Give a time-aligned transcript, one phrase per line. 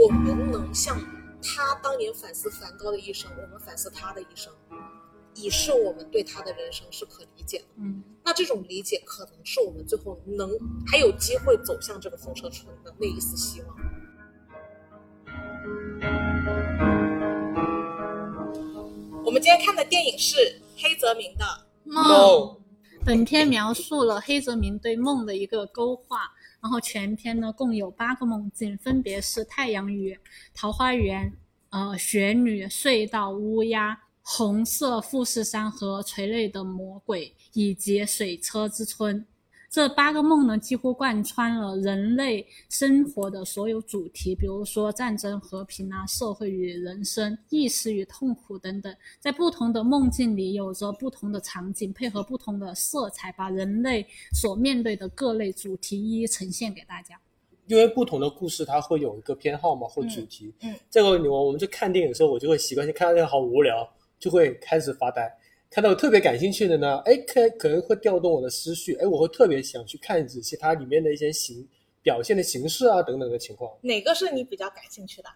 [0.00, 0.96] 我们能像
[1.42, 4.52] 他当年反思梵高的一生，我们反思他的一生，
[5.34, 7.64] 以示我们对他的人生是可理解的。
[7.78, 10.48] 嗯，那这种理解可能是我们最后能
[10.86, 13.76] 还有机会走向这个风车村的那一丝希望。
[19.24, 20.36] 我们今天看的电影是
[20.76, 21.44] 黑泽明的
[21.92, 22.56] 《梦
[23.04, 26.30] 本片描述了黑泽明对梦的一个勾画，
[26.60, 30.18] 然后全篇呢共有八个梦境，分别是太阳雨、
[30.52, 31.32] 桃花源、
[31.70, 39.24] 呃雪女、隧道、乌鸦、红色富士山和垂泪的魔鬼，以及水车之村。
[39.70, 48.94] 这八个梦呢，几乎贯穿了人类生活的所有主题，比如说战争、和平啊、社会与人生、意识与痛苦等等。
[49.20, 57.20] 在不同的梦境里，有着不同的场景，配合不同的色彩，把人类所面对的各类主题一一呈现给大家。
[57.66, 60.50] 因为不同的故事它会有一个偏好嘛或主题。
[60.62, 63.86] 嗯嗯这个我我们在看电影的时候，我就会习惯性看到这个好无聊，
[64.18, 65.30] 就会开始发呆。
[65.70, 71.66] 看到特别感兴趣的呢，哎，可可能会调动我的思绪，哎，我会特别想去看仔细它里面的一些形
[72.02, 73.70] 表现的形式啊等等的情况。
[73.82, 75.28] 哪个是你比较感兴趣的？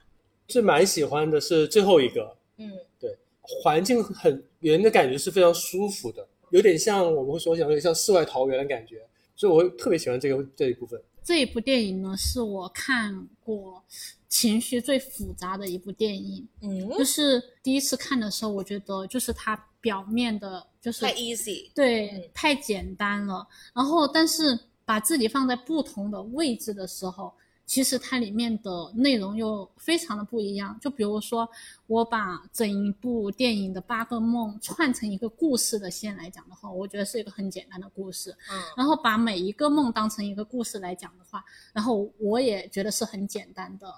[0.49, 9.03] 是蛮喜欢的是最后一个，嗯对环境很给人的感觉是非常舒服的，有点像我们会说想有点像世外桃源的感觉，
[9.37, 11.01] 所以我会特别喜欢这个这一部分。
[11.25, 13.83] 这一部电影呢，是我看过
[14.29, 16.49] 情绪最复杂的一部电影。
[16.63, 21.71] 嗯，就是第一次看的时候，我觉得就是它表面的，就是太 easy。
[21.75, 23.47] 对、嗯太简单了。
[23.75, 27.31] 然后，但是把自己放在不同的位置的时候，
[27.67, 30.79] 其实它里面的内容又非常的不一样。
[30.81, 31.49] 就比如说，
[31.87, 38.31] 我把整一部电影的八个梦串成一个故事的线来讲的话，我觉得是一个很简单的故事。
[38.51, 43.95] 嗯然后把每一个梦当成一个故事来讲的话，然后我也觉得是很简单的，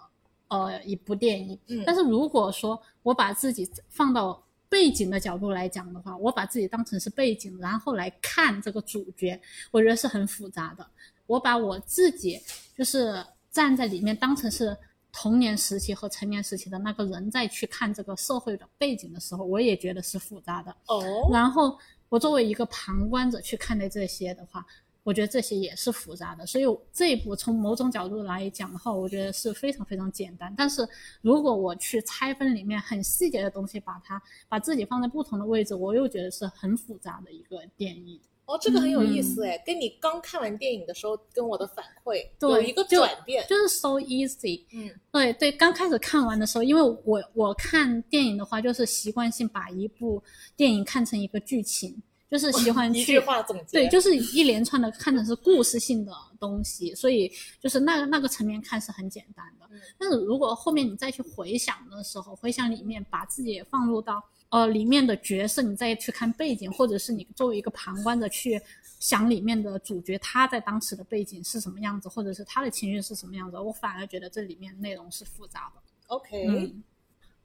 [0.49, 1.59] 呃，一部电影。
[1.67, 4.41] 嗯但是如果说我把自己放到
[4.75, 9.41] 背景的角度来讲的话，我把自己当成是背景，然后来看这个主角，
[9.71, 10.85] 我觉得是很复杂的。
[11.27, 12.41] 我把我自己
[12.77, 14.77] 就是站在里面当成是
[15.13, 20.75] 童年时期和成年时期的那个人再去看这个社会的背景的时候，我也觉得是复杂的。
[20.87, 21.79] 哦，然后
[22.09, 24.67] 我作为一个旁观者去看待这些的话，
[25.05, 26.45] 我觉得这些也是复杂的。
[26.45, 30.53] 所以这一步从某种角度来讲的话，我觉得是非常非常简单。
[30.57, 30.85] 但是
[31.21, 38.19] 如果我去拆分里面很细节的东西，把它把自己放在不同的位置，我又觉得是很复杂的一个电影。
[38.47, 43.43] 哦，这个很有意嗯思哎，跟你刚看完电影的时候跟我的反馈对有一个转变。
[43.49, 44.63] 就是 so easy。
[44.71, 50.23] 嗯对对，刚开始看完的时候，因为我我看电影的话，就是习惯性把一部
[50.57, 52.03] 电影看成一个剧情，
[52.35, 53.79] 就是喜欢 去一句话总结。
[53.79, 57.31] 对，就是一连串的看成是故事性的东西，所以
[57.61, 59.67] 就是那个那个层面看是很简单的。
[59.71, 68.61] 嗯但是如果后面你再去回想的时候，回想里面把自己也放入到呃里面的角色，你再去看背景，或者是你作为一个旁观者去
[68.99, 75.81] 想里面的主角他在当时的背景是什么样子，或者是他的情绪是什么样子，我反而觉得这里面内容是复杂的。
[76.09, 76.83] OK，、嗯，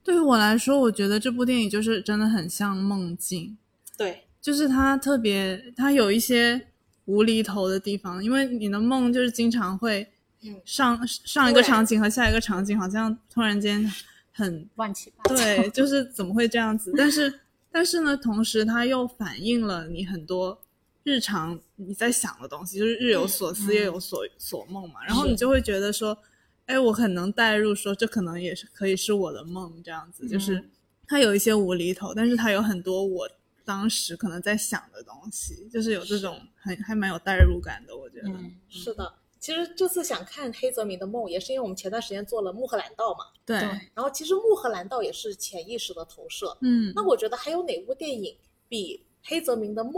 [0.03, 3.57] 对于我来说，我觉得这部电影就是真的很像梦境，
[3.97, 6.67] 对，就是它特别，它有一些
[7.05, 10.07] 无厘头的地方，因为你的梦就是经常会
[10.41, 13.91] 嗯上上一个场景和下一个场景好像突然间
[14.31, 15.35] 很 乱七八糟。
[15.35, 16.93] 对，就是怎么会这样子？
[16.95, 17.39] 但是
[17.71, 20.59] 但是呢，同时它又反映了你很多
[21.03, 25.03] 日常你在想的东西，就是日有所思，嗯夜有所所梦嘛。
[25.05, 26.17] 然后你就会觉得说，
[26.65, 30.27] 哎，我很能代入，说这可能也是可以是我的梦这样子。
[30.27, 30.69] 就是嗯
[31.07, 33.29] 它有一些无厘头，但是它有很多我
[33.69, 38.29] 当时可能在想的东西，就是有这种很还蛮有代入感的，我觉得。
[38.29, 39.13] 嗯，是的。
[39.39, 43.25] 其实这次想看黑泽明的梦，也是因为我们前段时间做了穆赫兰道嘛。
[43.45, 46.57] 对，对然后其实穆赫兰道也是潜意识的投射。
[46.61, 48.35] 嗯，那我觉得还有哪部电影
[48.67, 49.93] 比黑泽明的梦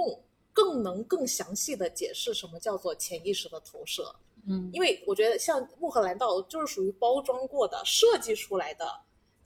[0.51, 4.13] 更能更详细的解释什么叫做潜意识的投射？
[4.45, 8.85] 嗯，因为我觉得像穆赫兰道就是属于包装过的、设计出来的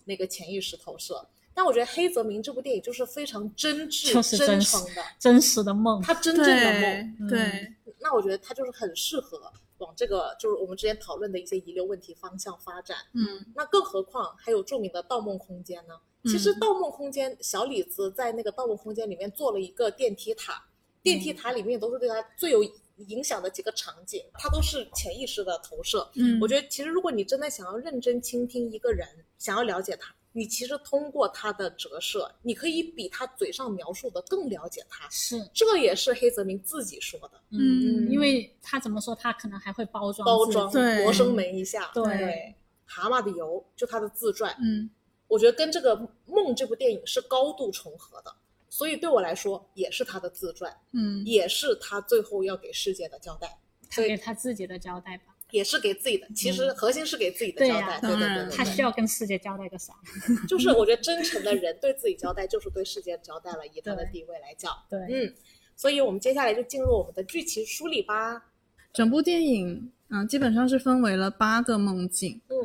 [0.03, 1.23] 那个潜意识投射。
[1.55, 5.99] 但我觉得黑泽明这部电影就是非常真挚、就是真真诚的，真实的梦。
[6.03, 7.27] 他真正的梦。
[7.27, 9.41] 对对嗯那我觉得他就是很适合
[9.79, 12.97] 往这个就是我们之前讨论的一些遗留问题方向发展。
[13.13, 15.95] 嗯那更何况还有著名的《盗梦空间》呢？
[16.25, 20.63] 其实《盗梦空间》小李子在那个《盗梦空间》里面做了一个电梯塔，
[21.01, 22.63] 电梯塔里面都是对他最有
[22.97, 26.09] 影响的几个场景，它都是潜意识的投射。
[26.15, 29.07] 嗯，我觉得其实如果你真的想要认真倾听一个人，
[29.37, 35.07] 想要了解他，你其实通过他的折射，你可以比他嘴上描述的更了解他。
[35.09, 41.89] 是，这也是黑泽明自己说的，嗯因为他怎么说，他可能还会包装包装对罗生门一下。
[41.93, 42.55] 对对
[42.85, 44.89] 蛤蟆的油》，就他的自传，嗯
[45.27, 45.95] 我觉得跟这个
[46.25, 48.35] 《梦》这部电影是高度重合的，
[48.69, 53.57] 所以对我来说也是他的自传，嗯也是他最后要给世界的交代，
[53.89, 55.34] 他给他自己的交代吧。
[55.55, 59.93] 也是给自己的，其实核心是给自己的交代，对对对他需要跟世界交代个啥？
[60.47, 63.65] 就是我觉得真诚的人对自己交代，就是对世界交代了。
[63.67, 65.33] 以他的对地位来讲，对，嗯，
[65.75, 68.51] 所以我们接下来就进入我们的剧情梳理吧。
[68.93, 72.55] 整部电影嗯、基本上是分为了八个梦境，嗯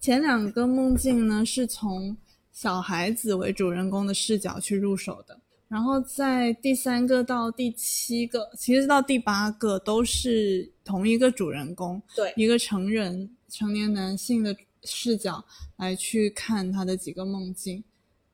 [0.00, 2.16] 前两个梦境呢是从
[2.52, 15.44] 小孩子为主人公的视角去入手的，然后在第三个到第七个，其实到第八个都是同一个主人公，对一个成人成年男性的视角
[15.76, 17.82] 来去看他的几个梦境。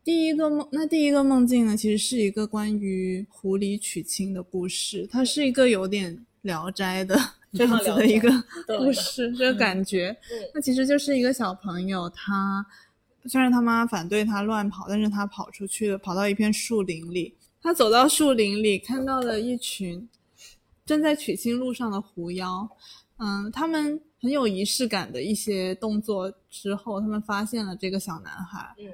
[0.02, 7.16] 第一个梦，那第一个梦境呢，其实是一个关于狐狸娶亲的故事，它是一个有点《聊斋》的
[7.52, 8.28] 这样子的一个
[8.66, 10.08] 故事，这个感觉。
[10.30, 12.64] 嗯那其实就是一个小朋友，他
[13.26, 17.34] 虽然他妈反对他乱跑，但是他跑出去了，跑到一片树林里。
[17.62, 20.08] 他走到树林里，看到了一群
[20.86, 22.68] 正在取经路上的狐妖。
[23.18, 28.74] 嗯，他们很有仪式感的一些动作之后，他们发现了这个小男孩。
[28.78, 28.86] 嗯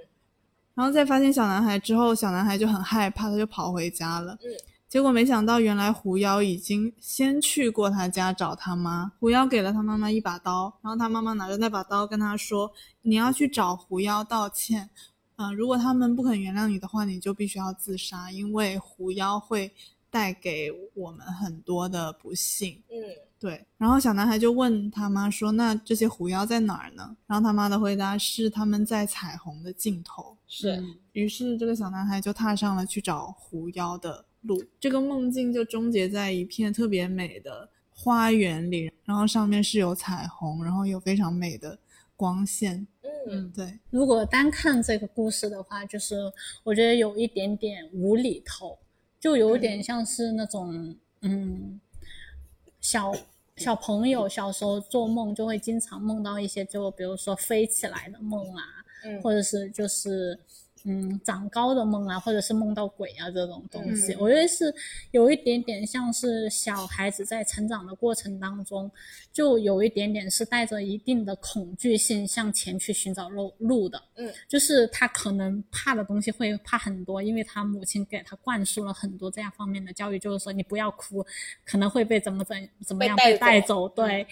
[0.74, 4.34] 然后在发现小男孩之后，小男孩就很害怕，他就跑回家了。
[4.42, 4.50] 嗯
[4.88, 9.10] 结果没想到，原来狐妖已经先去过他家找他妈。
[9.18, 12.70] 狐妖给了他妈妈一把刀，然后他妈妈拿着那把刀跟他说
[13.02, 14.88] ：“你要去找狐妖道歉。
[15.36, 19.70] 嗯、如果他们不肯原谅你的话，你就必须要自杀，因为狐妖会
[20.08, 22.96] 带给我们很多的不幸。”嗯
[23.38, 34.62] 对，然后小男孩就问他妈说：“那这些狐妖在哪儿呢？”然后他妈的回答是：“他们在彩虹的尽头。”是嗯于是这个小男孩就踏上了去找狐妖的路。
[34.80, 41.78] 这个梦境就终结在一片特别美的花园里，然后上面是有彩虹，然后有非常美的
[42.16, 42.86] 光线。
[43.28, 46.32] 嗯对，如果单看这个故事的话，就是
[46.62, 48.78] 我觉得有一点点无厘头，
[49.18, 51.80] 就有点像是那种嗯
[52.80, 53.12] 小
[53.56, 58.62] 小朋友小时候做梦就会经常梦到一些，就比如说飞起来的梦啊，
[59.04, 60.38] 嗯或者是就是
[60.88, 64.72] 嗯长高的梦啊，或者是梦到鬼啊这种东西，嗯我觉得是
[65.10, 68.90] 有一点点像是小孩子在成长的过程当中，
[69.32, 74.00] 就有一点点是带着一定的恐惧性向前去寻找路路的。
[74.14, 81.26] 嗯，就是他可能怕的东西会怕很多，因为他母亲给他灌输了很多这样方面的教育，就是说你不要哭，
[81.64, 83.88] 可能会被怎么怎怎么样被带走。
[83.88, 84.26] 对，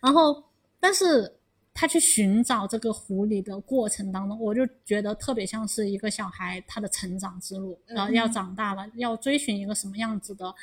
[0.00, 0.42] 然后
[0.80, 1.32] 但是
[1.72, 10.54] 他去寻找这个狐狸的过程当中，我就觉得特别像是一个小孩他的成长之路，然后要长大了，要追寻一个什么样子的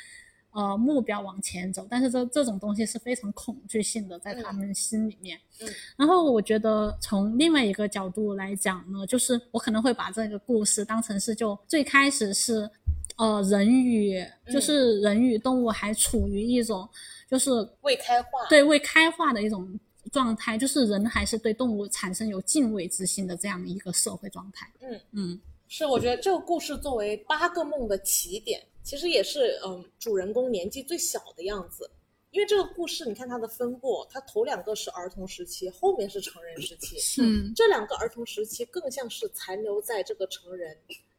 [0.52, 5.38] 呃目标往前走，但是这这种东西是非常恐惧性的，在他们心里面。
[5.60, 12.70] 嗯然后我觉得从另外一个角度来讲呢，就是我可能会把这个故事当成是就最开始是。
[13.16, 16.88] 呃，人与就是人与动物还处于一种
[17.28, 17.50] 就是
[17.80, 19.68] 未开化，对未开化的一种
[20.08, 24.72] 状态，就是人还是对动物产生有敬畏之心的这样一个社会状态。
[24.80, 31.90] 嗯嗯是我觉得这个故事作为八个梦的起点，其实也是嗯主人公年纪最小的样子。
[32.30, 36.98] 因为这个故事，你看它的分布，它头两个是儿童时期，后面是成人时期。
[36.98, 40.76] 是嗯这两个儿童时期更像是残留在这个成人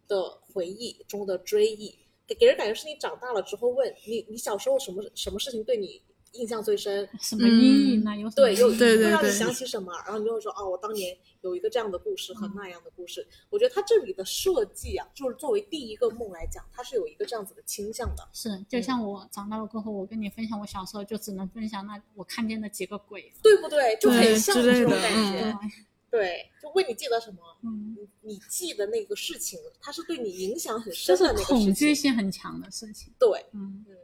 [0.08, 1.96] 的回忆中的追忆，
[2.27, 6.00] 给给人感觉是你长大了之后问你，你小时候什么什么事情对你
[6.39, 7.08] 印象最深？
[7.19, 8.15] 什么阴影呢？
[8.15, 13.27] 有对，又会让你想起什么，然后你就会说哦，我当年有一个这样的故事和那样的故事。
[13.50, 18.27] 我觉得它这里的设计啊，就是作为第一个梦来讲，它是有一个这样子的倾向的。
[18.34, 23.31] 是，就像我长大了过后，我跟你分享我小时候，就只能分享那我看见的几个鬼。
[23.43, 23.98] 对不对？
[24.00, 25.51] 就很像这种感觉。
[25.62, 25.69] 嗯
[26.12, 31.74] 对，就问你记得什么，嗯，你你记得那个事情，它是对你影响很深的那个恐事情。
[31.75, 33.13] 惧性很强的事情。
[33.19, 33.96] 对，嗯嗯、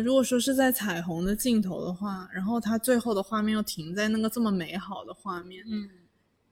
[0.00, 5.88] 如果说是在彩虹的尽头的话，然后它最后的画面又停在那个这么美好的画面，嗯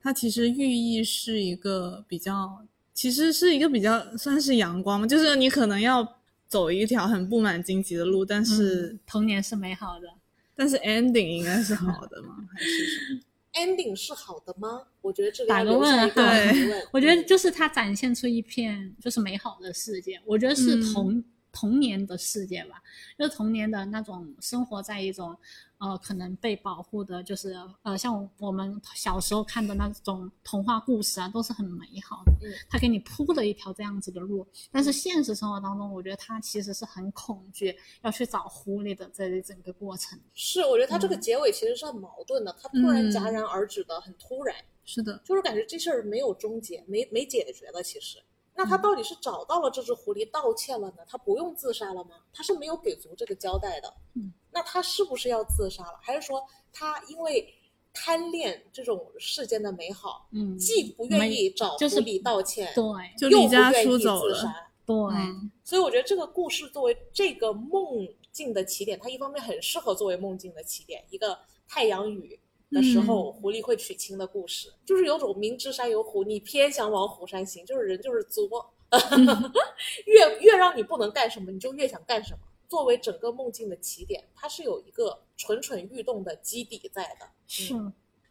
[0.00, 6.06] 它其实寓意是一个比较，其实是一个比较算是阳光嘛，就是你可能要
[6.46, 10.08] 走一条很布满荆棘的路，但是、嗯童年是美好的。
[10.56, 12.36] 但是 ending 应该是好的吗？
[12.52, 13.20] 还是什么
[13.54, 14.82] ？ending 是好的吗？
[15.00, 16.86] 我觉得这个打个问号疑问。
[16.92, 22.82] 我觉得就是它展现出一片就是美好的世界，我觉得是嗯童、年的世界吧，
[23.16, 25.34] 就是童年的那种生活在一种
[25.78, 32.32] 呃可能被保护的，就是呃像我们小时候看的那种童话故事啊，都是很美好的。
[32.42, 40.18] 嗯，他给你铺了一条这样子的路，但是现实生活当中，我觉得他其实是很恐惧要去找狐狸的这一整个过程。
[40.34, 47.82] 是，我觉得他这个结尾其实是很矛盾的，他突然戛然而止的很突然，是的，就是感觉这事儿没有终结，没没解决的。
[47.82, 48.18] 其实，
[48.54, 50.98] 那他到底是找到了这只狐狸道歉了呢？
[51.08, 52.16] 他不用自杀了吗？
[52.32, 53.92] 他是没有给足这个交代的。
[54.14, 55.98] 嗯，那他是不是要自杀了？
[56.00, 56.40] 还是说
[56.72, 57.52] 他因为
[57.92, 62.84] 贪恋这种世间的美好，嗯，既不愿意找狐狸道歉，对
[63.18, 64.34] 就又不愿意出走了。
[64.34, 64.70] 自杀？
[64.86, 72.38] 对，嗯所以我觉得这个故事作为这个梦境的起点，它一方面很适合作为梦境的起点，一个太阳雨
[72.74, 78.74] 的时候，狐狸会娶亲的故事，就是有种明知山有虎，你偏想往虎山行，就是人就是作
[80.04, 82.38] 越越让你不能干什么，你就越想干什么。
[82.68, 87.28] 作为整个梦境的起点，它是有一个蠢蠢欲动的基底在的。
[87.46, 87.74] 是，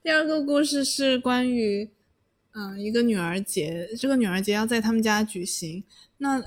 [0.02, 1.90] 第二个故事是关于，
[2.54, 3.88] 嗯，一个女儿节。
[3.98, 5.84] 这个女儿节要在他们家举行。
[6.18, 6.44] 那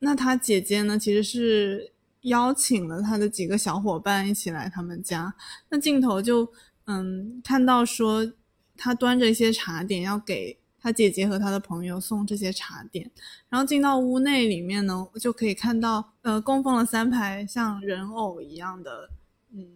[0.00, 5.32] 那她姐姐呢，其实是邀请了她的几个小伙伴一起来他们家。
[5.68, 6.48] 那镜头就
[6.86, 8.32] 嗯看到说，
[8.76, 13.10] 他端着一些茶点要给他姐姐和他的朋友送这些茶点。
[13.48, 19.10] 然后进到屋内里面呢，就可以看到呃供奉了三排像人偶一样的，
[19.52, 19.68] 嗯，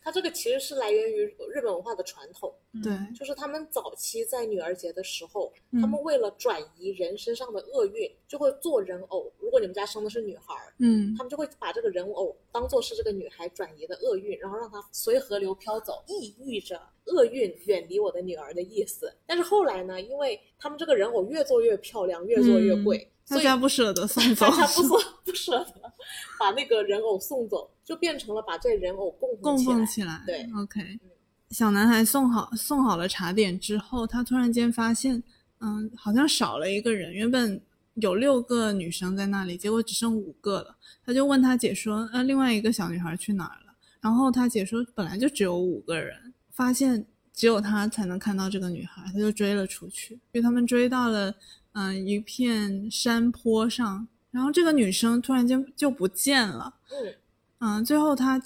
[0.00, 9.30] 它这个其实是来源于日本文化的传统，对，就是他们早期在女儿节的时候，嗯他们为了转移人身上的厄运，就会做人偶。
[9.38, 19.12] 如果你们家生的是女孩儿，嗯他们就会把这个人偶当做是这个女孩转移的厄运，然后让她随河流飘走，意喻着厄运远离我的女儿的意思。
[19.26, 25.92] 但是后来呢，因为他们这个人偶越做越漂亮，越做越贵，大家不舍得送 走大，家不舍不舍得
[26.40, 29.74] 把那个人偶送走，就变成了把这人偶供供起来。
[29.74, 30.22] 奉起来。
[30.26, 30.80] 对，OK。
[31.52, 35.22] 小男孩送好送好了茶点之后，他突然间发现，
[35.60, 37.12] 嗯，好像少了一个人。
[37.12, 37.60] 原本
[37.94, 40.74] 有六个女生在那里，结果只剩五个了。
[41.04, 47.04] 他就问他姐说：“呃，另外一个小女孩去哪儿了？”然后他姐说：“本来就只有五个人，发现
[47.34, 50.14] 只有他才能看到这个女孩，他就追了出去。
[50.14, 51.34] 因为他们追到了，
[51.72, 56.74] 嗯、一片山坡上，然后这个女生突然间就不见了。
[56.88, 57.14] 嗯，
[57.58, 58.42] 嗯，最后他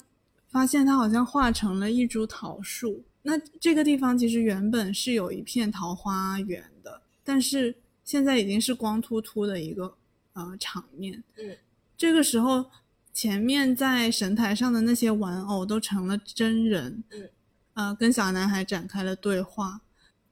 [0.49, 3.03] 发现他好像化成了一株桃树。
[3.21, 7.75] 那这个地方其实原本是有一片桃花源的，但是
[8.05, 9.93] 现在已经是光秃秃的一个
[10.33, 11.21] 呃场面。
[11.37, 11.57] 嗯，
[11.97, 12.65] 这个时候
[13.11, 17.03] 前面在神台上的那些玩偶都成了真人。
[17.09, 17.29] 嗯，
[17.73, 19.81] 呃，跟小男孩展开了对话，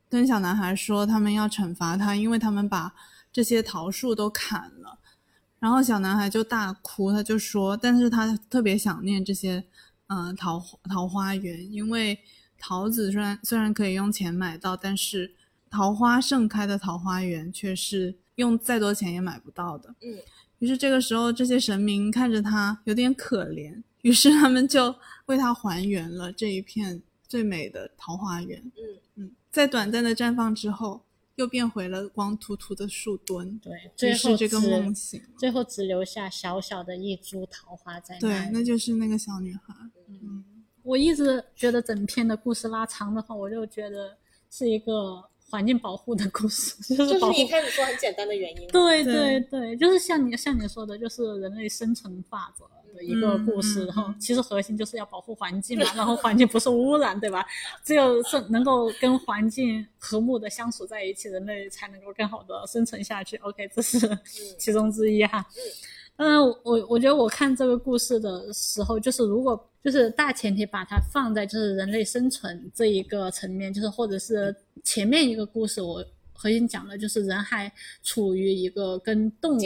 [0.10, 2.94] 跟小男孩说他们要惩罚他，因为他们把
[3.34, 4.98] 这些桃树都砍了。
[5.60, 9.64] 然后小男孩就大哭，他就说，但是他特别想念这些，
[10.08, 12.20] 嗯、桃桃花源，因为
[12.60, 15.34] 桃子虽然虽然可以用钱买到，但是
[15.70, 19.94] 桃花盛开的桃花源却是用再多钱也买不到的。
[20.02, 20.20] 嗯，
[20.60, 24.96] 于是这个时候，这些神明看着他有点可怜，于是他们就
[25.26, 28.62] 为他还原了这一片最美的桃花源。
[28.62, 28.82] 嗯
[29.16, 31.02] 嗯，在短暂的绽放之后，
[31.36, 33.60] 又变回了光秃秃的树墩。
[33.60, 35.22] 对，于最后是这个梦醒。
[35.38, 38.50] 最后只留下小小的一株桃花在对那，里。
[38.54, 39.74] 那就是那个小女孩。
[40.08, 40.44] 嗯，
[40.84, 44.16] 我一直觉得整篇的故事拉长的话，我就觉得
[44.50, 48.68] 是一个环境保护的故事， 就这是一开始说很简单的原因。
[48.70, 53.86] 对对对对，就是像你像你说的，就是人类生存法则的一个故事。
[53.86, 57.46] 然后其实核心就是要保护环境嘛，然后环境不受污染，对吧？
[57.84, 63.38] 只有是能够跟环境和睦的相处在一起，人类才能够更好的生存下去。
[63.38, 64.00] OK，这是
[64.58, 65.46] 其中之一哈。
[66.18, 79.60] 嗯，我我觉得我看这个故事的时候，就是如果就是大前提把它放在就是人类生存这一个层面，就是或者是前面一个故事，我核心讲的就是人还处于一个跟动物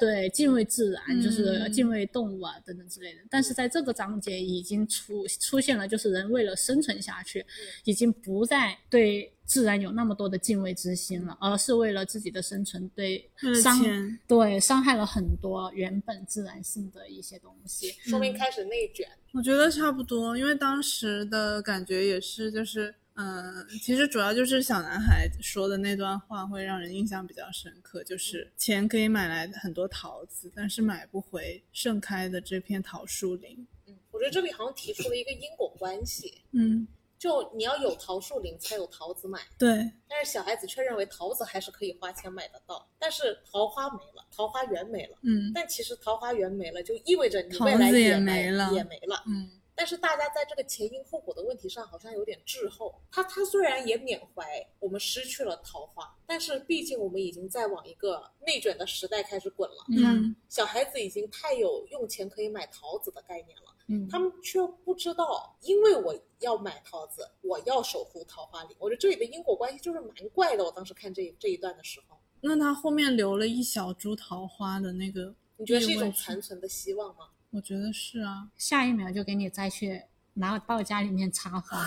[0.00, 3.20] 对敬畏自然，就是嗯敬畏动物啊等等之类的。
[3.30, 7.46] 但是在这个章节已经出出现了，就是人为了生存下去，
[7.84, 13.28] 已经不再对自然有那么多的敬畏之心了，而是为了自己的生存对
[13.60, 17.90] 伤钱对伤害了很多原本自然性的一些东西。
[18.02, 19.08] 说明开始内卷。
[19.32, 33.66] 我觉得差不多，因为当时的感觉也是，就是，嗯、其实主要就是小男孩说的那段话会让人印象比较深刻，就是钱可以买来很多桃子，但是买不回盛开的这片桃树林。
[33.88, 36.86] 嗯，我觉得这里好像提出了一个因果关系，嗯，
[37.20, 39.68] 就你要有桃树林才有桃子买，对，
[40.08, 45.18] 但是小孩子却认为桃子还是可以花钱买得到，但是桃花没了，桃花源没了。
[45.22, 45.52] 嗯。
[45.54, 48.72] 但其实桃花源没了，就意味着你未来也没没了。
[48.72, 49.22] 也没了。
[49.26, 49.50] 嗯
[49.80, 52.94] 但是大家在这个前因后果的问题上好像有点滞后。
[53.10, 54.44] 他他虽然也缅怀
[54.78, 59.86] 我们失去了桃花，但是毕竟我们已经在往一个内卷的时代开始滚了。
[59.88, 68.76] 嗯小孩子已经太有用钱可以买桃子的概念了，嗯，他们却不知道，因为我要买桃子，我要守护桃花林。
[68.78, 70.62] 我觉得这里的因果关系就是蛮怪的。
[70.62, 77.30] 我当时看这这一段的时候，那他后面留了一小株桃花的那个，你觉得是一种残存的希望吗？
[77.50, 80.00] 我觉得是啊，下一秒就给你摘去
[80.34, 81.84] 拿到家里面插花。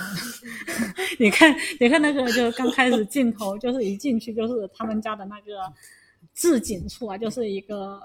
[1.17, 5.71] 你看，你看那个，就刚开始镜头，就是一进去就是他们家的那个
[6.33, 8.01] 置景处啊，就是一个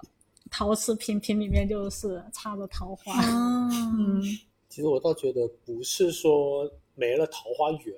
[0.51, 3.13] 陶瓷瓶，瓶里面就是插着桃花。
[3.27, 4.23] 哦，嗯，
[4.69, 7.97] 其实我倒觉得不是说没了桃花源，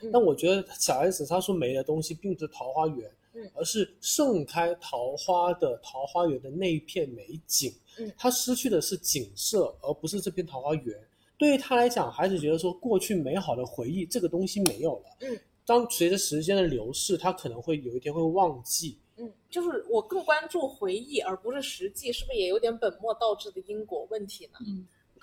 [0.00, 10.96] 嗯但我觉得小 S 他说没的东西并不是桃花源，嗯而是盛开桃花的桃花源的那一片美景，嗯他失去的是景色，而不是这片桃花源。
[11.38, 15.16] 对于他来讲，还是觉得说过去美好的回忆这个东西没有了。
[15.20, 18.98] 嗯，当随着时间的流逝，他可能会有一天会忘记。
[19.16, 24.58] 嗯，就是我更关注回忆而不是实际，是不是也有点本末倒置的因果问题呢？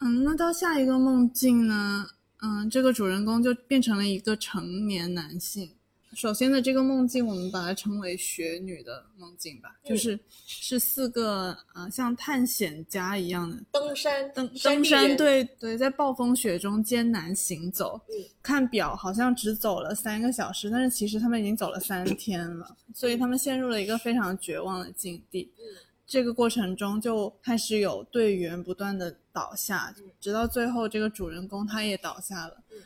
[0.02, 2.06] 嗯，那到下一个梦境呢？
[2.42, 5.72] 嗯，这个主人公就变成了一个成年男性。
[6.14, 18.02] 首先的这个梦境，我们把它称为雪女的梦境吧，嗯就是是四个呃像探险家一样的登山登登山，队，对对，在暴风雪中艰难行走。
[18.10, 25.52] 嗯看表好像只走了三个小时，但是其实他们已经走了三天了，所以他们陷入了一个非常绝望的境地。
[25.60, 25.64] 嗯
[26.08, 32.78] 这个过程中就开始有队员不断的倒下嗯，直到最后这个主人公他也倒下了嗯。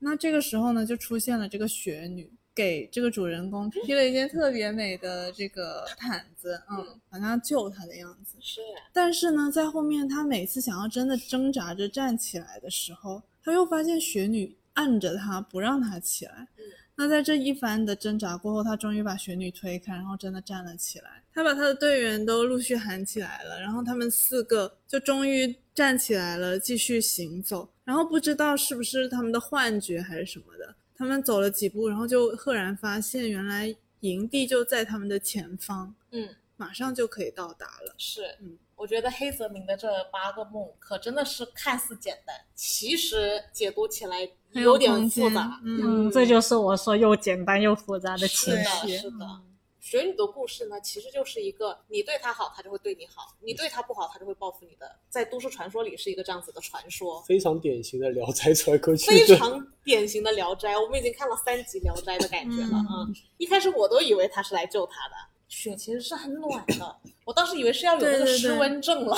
[0.00, 8.36] 那这个时候呢，就出现了这个雪女，给这个主人公披了一件特别美的这个毯子，嗯嗯，好像要救他的样子。
[8.40, 8.60] 是
[8.92, 16.48] 但是呢，在后面他每次想要真的挣扎着站起来的时候，他又发现雪女按着他不让他起来。
[16.58, 21.22] 嗯那在这一番的挣扎过后，他终于把雪女推开，然后真的站了起来。
[21.32, 27.66] 他把他的队员都陆续喊起来了，然后他们四个就终于站起来了，继续行走。
[27.82, 37.94] 然后不知道是不是他们的幻觉还是什么的，他们走了几步，然后就赫然发现原来营地就在他们的前方，嗯，马上就可以到达了。
[37.98, 45.60] 是，嗯，我觉得黑泽明的这八个梦可真的是看似简单，其实解读起来有点复杂。
[45.64, 48.96] 嗯嗯，这就是我说又简单又复杂的情是的，绪。
[48.98, 49.40] 是的。
[49.82, 54.88] 雪女的故事呢，其实就是一个你对她好，她就会对你好；你对她不好，她就会报复你的。
[55.08, 60.72] 在都市传说里是一个这样子的传说，非常典型的《聊斋》传过去非，常典型的《聊斋》。
[60.80, 63.14] 我们已经看了三集《聊斋》的感觉了嗯啊、嗯！
[63.38, 65.14] 一开始我都以为他是来救她的。
[65.48, 69.16] 雪其实是很暖的，我当时以为是要有那个失温症了，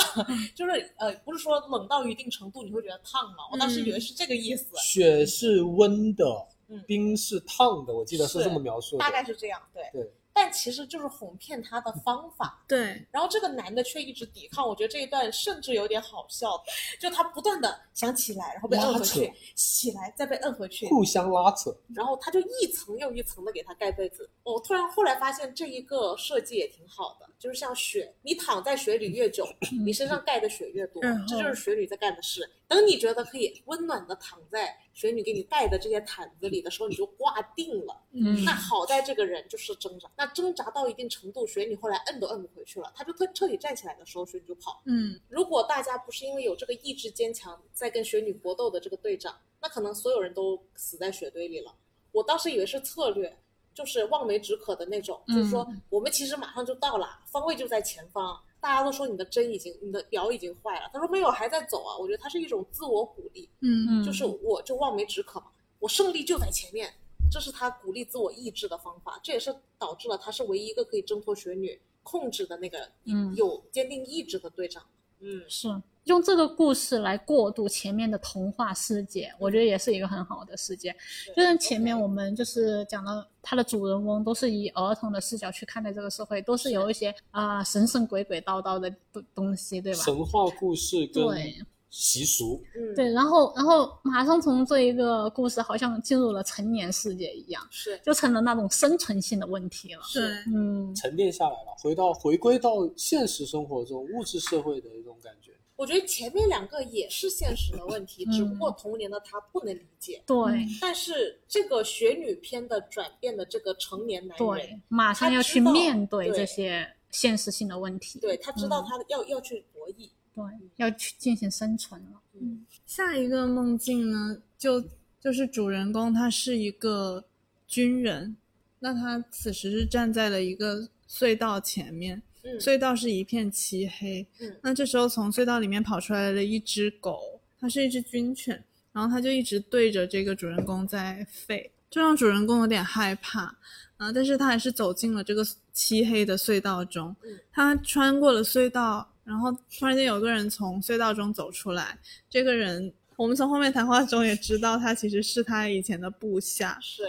[0.56, 3.44] 就是呃，不是说冷到一定程度你会觉得烫吗？
[3.52, 6.24] 我当时以为是这个意思，雪是温的
[6.68, 9.00] 嗯，冰是烫的，我记得是是这么描述的。
[9.00, 9.84] 大概是这样，对。
[9.92, 12.62] 对，但其实就是哄骗他的方法。
[12.68, 16.60] 对，然后这个男的却一直抵抗，我觉得这一段甚至有点好笑，
[17.00, 21.74] 就他不断的想起来，然后被摁回去，起来再被摁回去，互相拉扯。
[21.94, 24.28] 然后他就一层又一层的给他盖被子。
[24.42, 29.46] 我突然后来发现这一个设计也挺好的，就是像雪，你躺在雪里越久，
[29.84, 32.50] 你身上盖的雪越多，这就是雪女在干的事。
[32.74, 38.02] 等你觉得可以温暖的躺在雪女给你带的这些毯子里的时候，你就挂定了。
[38.10, 44.82] 嗯那好在这个人就是挣扎，那挣扎到一定程度，雪女后来摁都摁不回去了，他就彻彻底站起来的时候，雪女就跑。
[44.86, 51.72] 嗯，如果大家不是因为有这个意志坚强，在跟雪女搏斗的这个队长，那可能所有人都死在雪堆里了。
[52.10, 53.32] 我当时以为是策略，
[53.72, 58.36] 就是望梅止渴的那种，就是说我们其实马上就到了，方位就在前方。
[58.64, 60.88] 大家都说你的针已经，你的表已经坏了。
[60.90, 61.98] 他说没有，还在走啊。
[61.98, 65.48] 我觉得他是一种自我鼓励，嗯嗯，就是我就望梅止渴嘛，
[65.78, 66.90] 我胜利就在前面，
[67.30, 69.20] 这是他鼓励自我意志的方法。
[69.22, 74.82] 这也是导致了他是唯一一个可以挣脱雪女控制的那个嗯有坚定意志的队长。
[75.20, 75.68] 嗯，是
[76.04, 80.94] 用这个故事来过渡前面的童话世界，我觉得也是一个很好的世界。
[81.34, 90.02] 就像前面我们就是讲到它的主人翁都是以儿童的视角去看待这个社会，都是有一些啊、神神鬼鬼叨叨的东东西，对吧？
[90.02, 91.56] 神话故事跟对
[91.88, 100.02] 习俗，嗯，对，然后然后马上从这一个故事好像进入了成年世界一样，是就成了那种生存性的问题了。
[100.02, 105.52] 是，嗯，沉淀下来了，回到回归到现实生活中物质社会的一种感觉。
[105.76, 110.22] 我觉得前面两个也是现实的问题，嗯只不过童年的他不能理解。
[110.24, 118.20] 对但是这个学女篇的转变的这个成年男人对，，马上要去面对对这些现实性的问题。
[118.20, 120.44] 对他知道嗯他要、要去博弈，对，
[120.76, 122.20] 要去进行生存了。
[122.34, 124.82] 嗯下一个梦境呢，就
[125.20, 127.24] 就是主人公他是一个
[127.66, 128.36] 军人，
[128.78, 134.26] 那他此时是站在了一个隧道前面，嗯隧道是一片漆黑。
[134.40, 143.56] 嗯那这时候从隧道里面跑出来了一只狗，它是一只军犬，然后它就一直对着这个主人公在吠，这让主人公有点害怕。
[143.96, 147.38] 啊、但是他还是走进了这个漆黑的隧道中嗯。
[147.50, 151.96] 他穿过了隧道，然后突然间有个人从隧道中走出来。
[152.28, 156.76] 这个人，我们从后面谈话中也知道，他其实是他以前的部下。
[156.82, 157.04] 是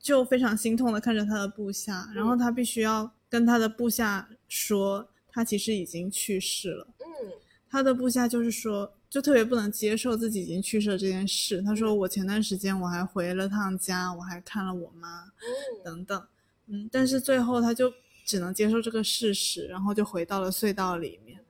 [0.00, 6.86] 就非常心痛的看着他的部下，然后他必须要跟他的部下说，他其实已经去世了。
[7.00, 7.32] 嗯
[7.70, 11.62] 他的部下就是说，就特别不能接受自己已经去世了这件事。
[11.62, 16.22] 他说：“我前段时间我还回了趟家，我还看了我妈，嗯等等。”
[16.68, 17.90] 嗯，但是最后他就
[18.26, 21.40] 只能接受这个事实，然后就回到了隧道里面。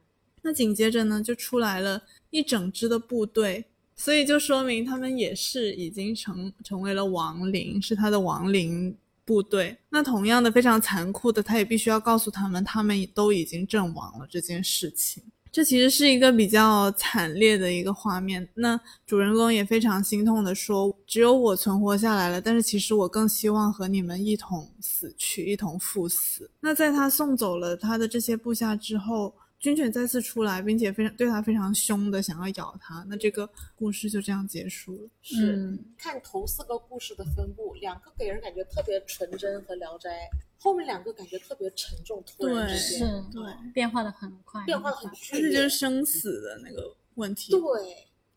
[0.42, 3.64] 那紧接着呢，就出来了一整支的部队，
[3.96, 9.76] 所以就说明他们也是已经成成为了亡灵，是他的亡灵部队。
[9.90, 15.22] 那同样的，非常残酷的，他也必须要告诉他们，他们都已经阵亡了这件事情。
[15.50, 18.48] 这其实是一个比较惨烈的一个画面。
[18.54, 33.06] 那主人公也非常心痛的说：“只有我存活下来了，但是其实我更希望和你们一同死去，一同赴死。”那在他送走了他的这些部下之后，军犬再次出来，并且非常对他非常凶的想要咬他。
[33.08, 35.08] 那这个故事就这样结束了。
[35.22, 35.54] 是。
[35.54, 45.70] 嗯，看头四个故事的分布，两个给人感觉特别纯真和聊斋，后面两个感觉特别沉重，突然对之是间对，变化的很快，变化得很剧而且就是。
[45.70, 47.60] 生死的那个问题，对，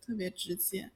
[0.05, 0.91] 特别直接。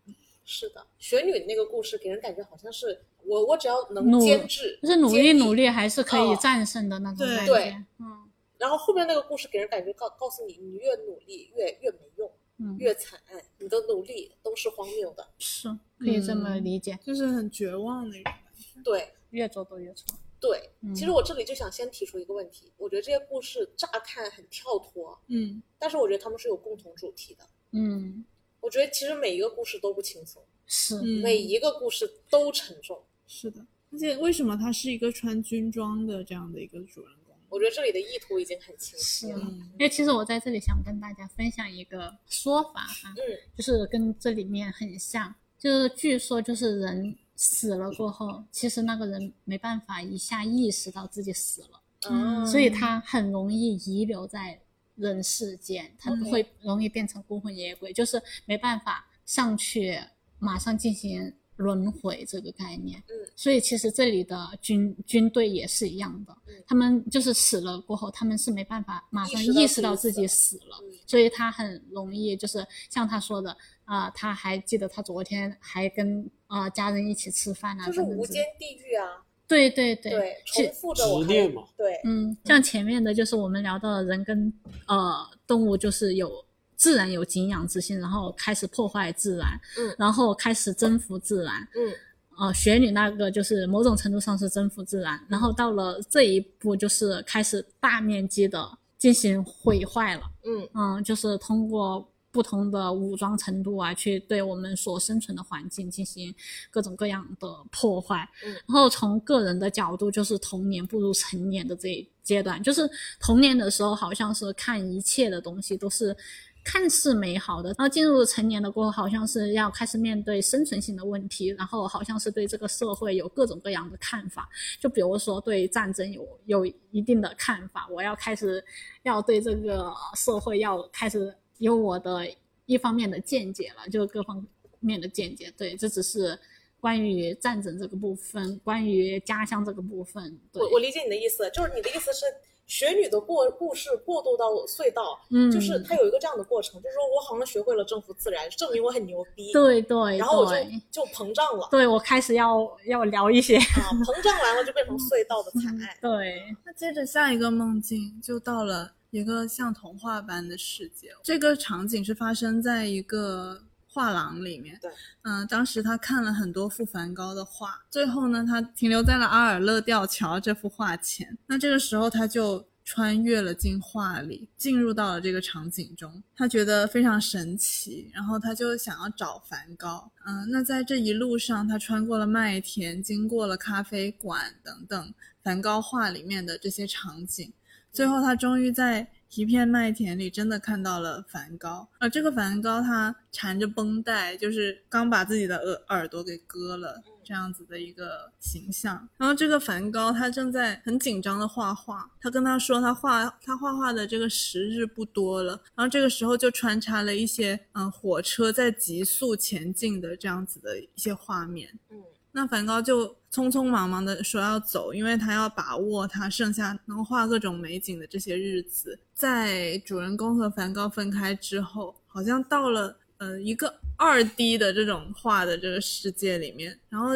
[0.46, 7.86] 是的，雪女那个故事给人感觉好像是我，我只要能坚持，就是努力努力还是可以哦战胜的那种对感对觉。
[7.98, 8.29] 嗯
[8.60, 13.20] 然后后面那个故事给人感觉告告诉你，你越努力越越没用，嗯，越惨，
[13.58, 15.28] 你的努力都是荒谬的。
[15.40, 15.68] 是
[15.98, 18.82] 可以这么嗯理解，就是很绝望的一种感觉。
[18.84, 20.16] 对越做都越错。
[20.42, 27.44] 对，嗯其实我这里就想先提出一个问题，我觉得这些故事乍看很跳脱，嗯，但是我觉得他们是有共同主题的。
[27.72, 28.26] 嗯，
[28.60, 33.02] 我觉得其实每一个故事都不轻松，是，嗯每一个故事都沉重。
[33.26, 33.66] 是的。
[33.92, 37.19] 而且为什么他是一个穿军装的这样的一个主人公？
[37.50, 39.40] 我觉得这里的意图已经很清晰了。
[39.42, 39.72] 嗯。
[39.74, 43.22] 因为其实我在这里想跟大家分享一个说法哈，嗯。
[43.56, 54.60] 就是跟这里面很像，就是据说就是人死了过后，其实那个人没办法一下意识到自己死了，嗯，所以他很容易遗留在
[54.96, 59.98] 人世间，他不会容易变成孤魂野鬼，就是没办法上去
[60.38, 63.00] 马上进行轮回这个概念。
[63.08, 63.14] 嗯。
[63.36, 70.92] 所以其实这里的军军队也是一样的嗯，他们就是死了过后，他们是没办法马上意识到自己死了，嗯。
[71.06, 81.64] 所以他很容易就是像他说的啊、他还记得他昨天还跟啊、家人一起吃饭啊，就是等等之类无间地狱啊，对对对重复着我还执念嘛。
[81.76, 84.54] 对，嗯，像前面的就是我们聊到的人跟
[84.86, 86.32] 呃动物就是有
[86.80, 91.94] 自然有敬仰之心，然后开始破坏自然，嗯然后开始征服自然，嗯
[92.40, 98.66] 呃，雪女那个就是某种程度上是征服自然，然后到了这一步就是开始大面积的
[98.98, 106.34] 进行毁坏了，嗯嗯，就是通过不同的武装程度啊，去对我们所生存的环境进行
[106.72, 108.26] 各种各样的破坏。
[108.46, 112.90] 嗯然后从个人的角度，就是童年步入成年的这一阶段，就是
[113.20, 116.16] 童年的时候，好像是看一切的东西都是。
[116.64, 124.48] 看似美好的，然后进入成年的过后，好像是要开始面对生存性的问题，然后好像是对这个社会有各种各样的看法。
[124.80, 128.64] 就比如说对战争有有一定的看法，我要开始
[129.04, 132.28] 要对这个社会要开始有我的
[132.66, 134.46] 一方面的见解了，就各方
[134.80, 135.52] 面的见解。
[135.58, 136.38] 对，这只是
[136.80, 140.40] 关于战争这个部分，关于家乡这个部分。
[140.52, 142.26] 对，我我理解你的意思，就是你的意思是
[142.70, 150.46] 雪女的过故事过渡到隧道，嗯，就是它有一个这样的过程，就是说我好像学会了征服自然，证明我很牛逼，对对然后我
[150.92, 151.68] 就，就膨胀了。
[151.72, 155.98] 对我开始要要聊一些，啊，膨胀完了就变成隧道的惨案。
[156.00, 163.60] 对，那接着下一个梦境就到了一个像童话般的世界，这个场景是发生在一个
[163.92, 164.78] 画廊里面。
[164.82, 164.90] 对，
[165.24, 171.38] 嗯、当时他看了很多幅梵高的画，最后呢，他停留在了阿尔勒吊桥这幅画前。
[171.48, 172.66] 那这个时候他就。
[172.86, 180.12] 穿越了进画里，进入到了这个场景中，他觉得非常神奇，然后他就想要找梵高。
[180.26, 187.54] 嗯，那在这一路上，他穿过了麦田，经过了咖啡馆等等梵高画里面的这些场景，
[187.92, 197.04] 最后他终于在一片麦田里真的看到了梵高，而这个梵高他缠着绷带，就是刚把自己的耳耳朵给割了。
[197.22, 212.02] 这样子的一个形象，然后这个梵高他正在很紧张的画画，他跟他说他画他画画的这个时日不多了，然后这个时候就穿插了一些嗯火车在急速前进的这样子的一些画面，嗯，
[212.40, 222.96] 那梵高就匆匆忙忙的说要走，因为他要把握他剩下能画各种美景的这些日子，在主人公和梵高分开之后，好像到了。
[223.20, 227.10] 呃，一个二 D 的这种画的这个世界里面，然后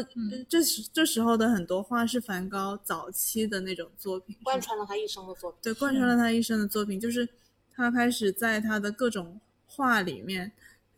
[0.49, 5.59] 这时这时候的很多画是梵高早期的那种作品，贯穿了他一生的作品。
[5.63, 7.25] 对，贯穿了他一生的作品，就是
[7.73, 10.51] 他开始在他的各种画里面，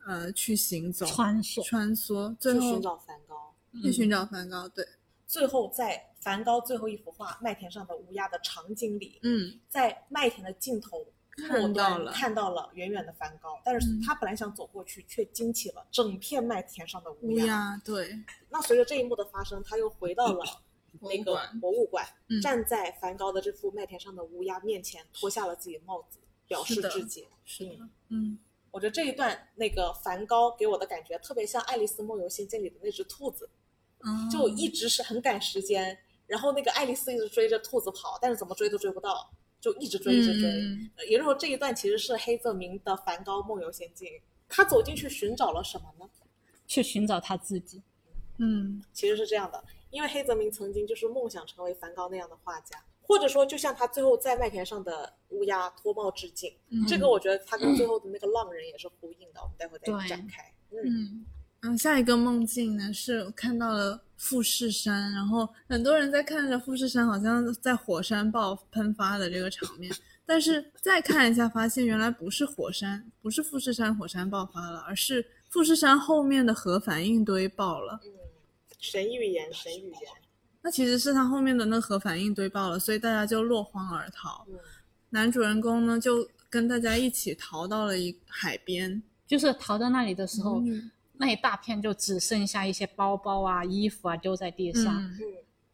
[0.07, 3.44] 呃，去行走、穿梭、穿梭，最后寻找梵高，
[3.81, 4.67] 去寻找梵高。
[4.69, 4.85] 对，
[5.25, 11.05] 最后在梵高最后一幅画《麦田上的乌鸦》的场景里，嗯，在麦田的尽头。
[11.37, 17.77] 看到了，看到了远远的梵高，但是他本来想走过去，却惊起了整片麦田上的乌鸦。
[17.83, 18.17] 对，
[18.49, 20.45] 那随着这一幕的发生，他又回到了
[21.01, 22.07] 那个博物馆，
[22.41, 27.25] 站在梵高的这幅麦田上的乌鸦面前，脱下了自己的帽子，表示致敬。
[27.43, 28.39] 是的，嗯，
[28.71, 33.49] 我觉得这一段那个梵高给我的感觉特别像《爱丽丝梦游仙境》里的那只兔子，
[34.31, 39.29] 就一直是很赶时间，然后那个爱丽丝一直追着兔子跑，但是怎么追都追不到。
[39.61, 40.47] 就一直追，一直追。
[41.09, 44.07] 也就是说，这一段其实是黑泽明的《梵高梦游仙境》。
[44.47, 46.07] 他走进去寻找了什么呢？
[46.67, 47.81] 去寻找他自己。
[48.37, 56.53] 嗯，其实是这样的，因为黑泽明曾经就是梦想成为梵高那样的画家，或者说就像他最后在麦田上的乌鸦脱帽致敬。
[56.87, 59.41] 这个我觉得他跟最后的那个浪人也是呼应的。
[59.41, 60.43] 我们待会再展开。
[60.69, 60.77] 嗯。
[60.85, 61.25] 嗯，
[61.77, 69.89] 下一个梦境呢是看到了富士山，然后很多人在看着富士山，好像在火山爆喷发的这个场面，
[70.25, 78.01] 但是再看一下，发现原来不是火山，不是富士山火山爆发了，而是富士山后面的核反应堆爆了。
[78.03, 78.11] 嗯，
[78.77, 79.99] 神预言，神预言。
[80.61, 84.45] 那其实是他后面的那核反应堆爆了，所以大家就落荒而逃。
[84.49, 84.59] 嗯，
[85.11, 90.61] 男主人公呢就跟大家一起逃到了一海边，就是逃到那里的时候。
[91.17, 95.11] 那一大片就只剩下一些包包啊、衣服啊丢在地上，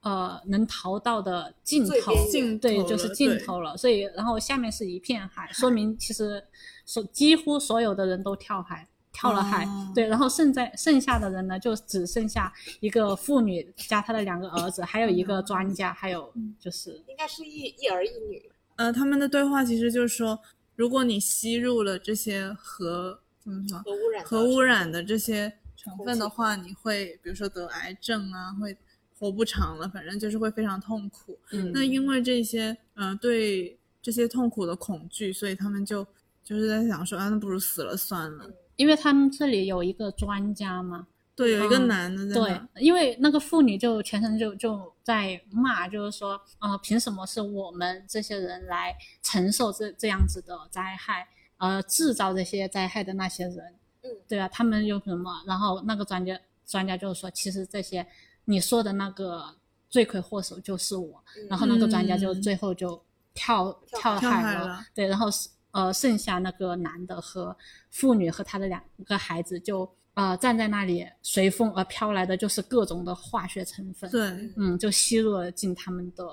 [0.02, 2.14] 呃，能逃到的尽头，
[2.60, 3.78] 对，就是尽头了。
[3.78, 6.44] 所以，然后下面是一片海，说明其实
[6.86, 9.68] 所几乎所有的人都跳海，跳了海。
[9.94, 18.52] 对，然后剩在剩下的人呢，就只剩下一个妇女加她的两个儿子，还有一个专家，还有就是应该是一一儿一女。
[18.76, 20.40] 呃，他们的对话其实就是说，
[20.76, 23.21] 如果你吸入了这些核。
[23.44, 23.80] 怎么说？
[23.80, 28.76] 核污染、核污染的这些成分的话，你会比如说得癌症啊，会
[29.18, 31.38] 活不长了，反正就是会非常痛苦。
[31.52, 36.06] 嗯，那因为这些，嗯，对这些痛苦的恐惧，所以他们就
[36.44, 38.52] 就是在想说，啊，那不如死了算了。
[38.78, 51.28] 因为他们这里有一个专家嘛，对，有一个男的在对，因为那个妇女就全程就就在骂，就是说，啊，凭什么是我们这些人来承受这这样子的灾害？
[51.62, 53.58] 呃，制造这些灾害的那些人，
[54.02, 55.44] 嗯，对啊，他们用什么？
[55.46, 58.04] 然后那个专家专家就是说，其实这些
[58.46, 59.46] 你说的那个
[59.88, 61.24] 罪魁祸首就是我。
[61.48, 63.00] 然后那个专家就最后就
[63.36, 65.28] 跳跳海了，对，然后
[65.70, 67.56] 呃剩下那个男的和
[67.92, 74.22] 妇女和他的两个孩子就呃站在那里，随风而飘来的就是各种的化学成分，对，
[74.58, 76.26] 嗯，就吸入了进他们的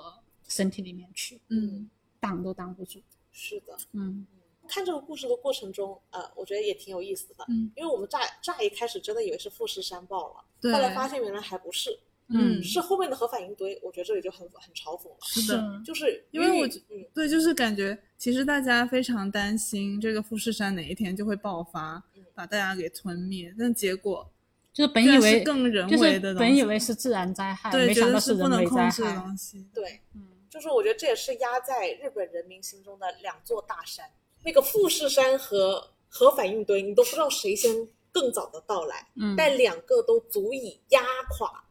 [0.47, 1.87] 身体里面去，嗯，
[2.19, 2.99] 挡都挡不住。
[3.31, 4.25] 是的，嗯。
[4.69, 22.03] 看这个故事的过程中，呃，我觉得也挺有意思的，嗯，因为我们乍乍一开始真的以为是富士山爆了，对，后来发现原来还不是，嗯，是后面的核反应堆，我觉得这里就很很嘲讽了，是的，就是因为我，嗯，对，就是感觉其实大家非常担心这个富士山哪一天就会爆发，
[22.35, 24.31] 把大家给吞灭，但结果
[24.71, 29.25] 就是本以为更人为的，本以为是自然灾害，没想到是人为灾害，
[29.73, 34.05] 对，嗯，就是我觉得这也是压在日本人民心中的两座大山。
[34.43, 41.01] 那个富士山和核反应堆，你都不知道谁先更早的到来，嗯，但两个都足以压
[41.37, 41.63] 垮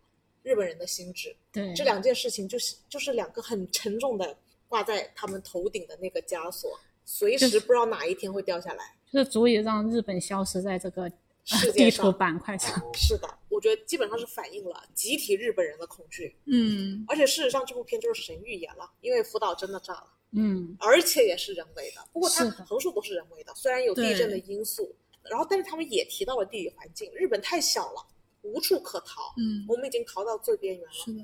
[0.42, 1.34] 日本人的心智。
[1.52, 4.36] 对，这两件事情就是就是两个很沉重的
[4.68, 11.10] 挂在他们头顶的那个枷锁，随时不知道哪一天会掉下来，就是足以让日本消失在这个
[11.44, 12.70] 世界 地图板块上。
[12.94, 16.36] 是的，我觉得基本上是反映了集体日本人的恐惧。
[16.44, 20.06] 嗯，而且事实上这部片就是神预言了，因为福岛真的炸了。
[20.32, 28.06] 嗯，而且也是人为的，不过它横竖都是人为的，虽然有地震的因素，然后但是他们也提到了地理环境，日本太小了，
[28.42, 31.22] 无处可逃，嗯，我们已经逃到最边缘了，是的，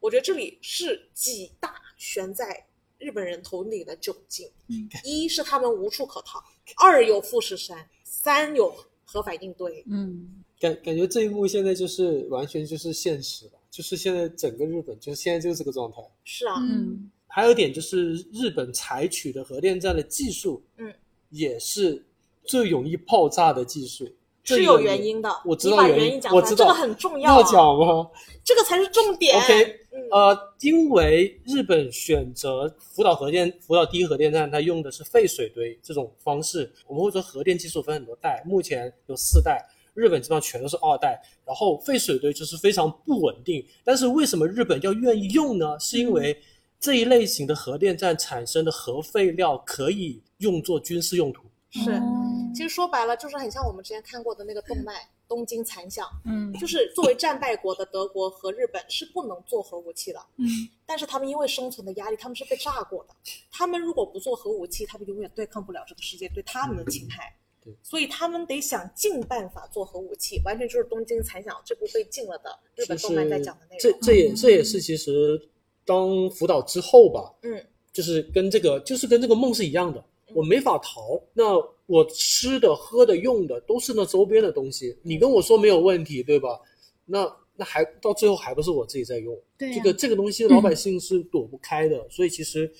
[0.00, 2.66] 我觉得这里是几大悬在
[2.98, 4.88] 日本人头顶的窘境：嗯。
[5.04, 6.42] 一是他们无处可逃，
[6.76, 9.84] 二有富士山，三有核反应堆。
[9.88, 10.42] 嗯。
[10.58, 15.98] 感感觉这一幕现在就是完全就是现实了，就是现在整个日本就是现在就是这个状态。
[16.24, 20.92] 是啊，嗯还有一点就是日本采取的核电站的技术，嗯，
[21.30, 22.04] 也是
[22.44, 24.08] 最容易爆炸的技术，
[24.42, 25.30] 这是有原因的。
[25.44, 27.36] 我知道原因讲道这个很重要、啊。
[27.36, 28.08] 要讲吗
[28.44, 29.36] 这个才是重点。
[29.36, 36.72] ？OK，嗯，呃，因为日本选择福岛核电福岛第一核电站，它用的是废水堆这种方式。
[36.86, 39.60] 我们会说核电技术分很多代，目前有四代，
[39.94, 41.20] 日本基本上全都是二代。
[41.44, 45.76] 然后废水堆就是非常不稳定，但是为什么日本要愿意用呢？
[45.80, 46.36] 是因为
[46.78, 51.42] 这一类型的核电站产生的核废料可以用作军事用途。
[51.70, 51.90] 是。
[51.92, 52.22] 哦
[52.54, 54.96] 其实说白了，就是很像我们之前看过的那个动漫
[55.28, 60.48] 《东京残响》，嗯就是作为战败国的德国和日本是不能做核武器的，嗯
[60.86, 63.14] 但是他们因为生存的压力，他们是被炸过的。
[63.50, 67.36] 他们如果不做核武器，他们永远对抗不了这个世界对他们的侵害。
[67.62, 73.78] 对所以他们得想尽办法做核武器，完全就是《东京残响》这部被禁了的日本动漫在讲的内容。
[73.80, 75.38] 这这也这也是其实
[75.86, 81.18] 当辅导之后吧，嗯，就是跟这个就是跟这个梦是一样的，我没法逃。
[81.32, 81.54] 那
[81.86, 86.60] 我吃的、喝的、用的都是那周边的东西，你跟我说没有问题，对吧？
[87.04, 89.34] 那那还到最后还不是我自己在用？
[89.56, 92.70] 对呀这个这个东西老百姓是躲不开的，所以其实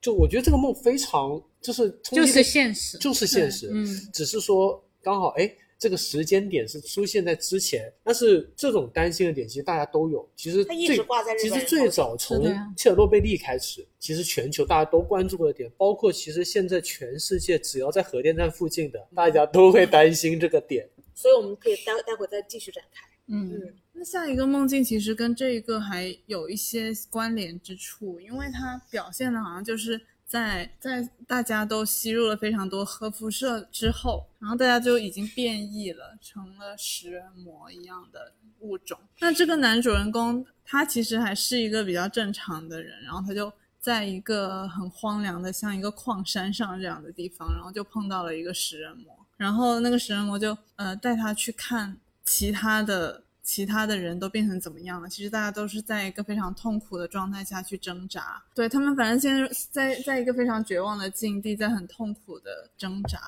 [0.00, 5.52] 就我觉得这个梦非常就是就是现实就是现实，嗯只是说刚好哎。
[5.82, 10.24] 这个时间点是出现在之前，但是这种担心的点其实大家都有。
[10.36, 12.44] 其实它一最直挂在日其实最早从
[12.76, 20.88] 切尔诺贝利开始，其实全球大家都关注过的点，包括其实现在全世界只要在核电站附近的，大家都会担心这个点。
[21.16, 23.04] 所以我们可以待待会再继续展开。
[23.26, 30.00] 嗯嗯，那下一个梦境其实跟这一个还有一些关联之处，因为它表现的好像就是
[30.32, 38.98] 在在大家都吸入了非常多核辐射之后，然后大家就已经变异了，成了食人魔一样的物种。
[39.18, 55.06] 那这个男主人公他其实还是一个比较正常的人，然后他就在一个很荒凉的像一个矿山上这样的地方，然后就碰到了一个食人魔，然后那个食人魔就呃带他去看其他的其他的人都变成怎么样了。
[55.06, 63.18] 其实大家都是在一个非常痛苦的状态下去挣扎，对他们反正现在在在一个非常绝望的境地，在很痛苦的挣扎。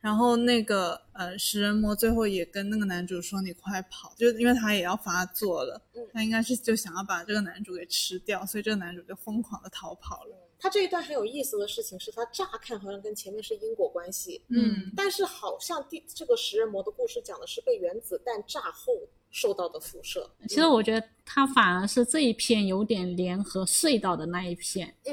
[0.00, 10.36] 然后那个呃食人魔最后也跟那个男主说：“你快跑！”就因为他也要发作了嗯，他应该是就想要把这个男主给吃掉，所以这个男主就疯狂的逃跑了。
[10.60, 18.92] 他这一段很有意思的事情是，他乍看好像跟前面是因果关系，嗯但是好像第这个食人魔的故事讲的是被原子弹炸后
[19.34, 20.30] 受到的辐射。
[20.48, 25.12] 其实我觉得它反而是这一片有点联合隧道的那一片，嗯，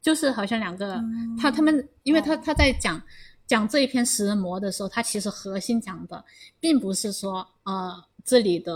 [0.00, 3.02] 就是好像两个嗯他他们，因为他哦他在讲
[3.44, 6.24] 讲这一篇食人魔的时候，他其实核心讲的
[6.60, 7.92] 并不是说呃
[8.24, 8.72] 这里的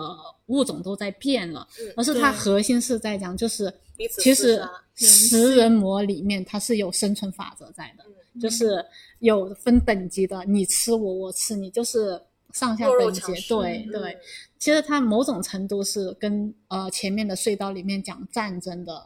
[0.47, 4.61] 物种都在变了，嗯而是他核心是在讲就是彼此其实
[4.97, 8.85] 食人魔里面它是有生存法则在的，嗯就是
[9.21, 12.21] 有分等级的，你吃我，我吃你，就是
[12.53, 13.37] 上下弱肉等级强。
[13.37, 14.19] 食嗯对对，
[14.59, 19.05] 其实它某种程度是跟呃前面的隧道里面讲战争的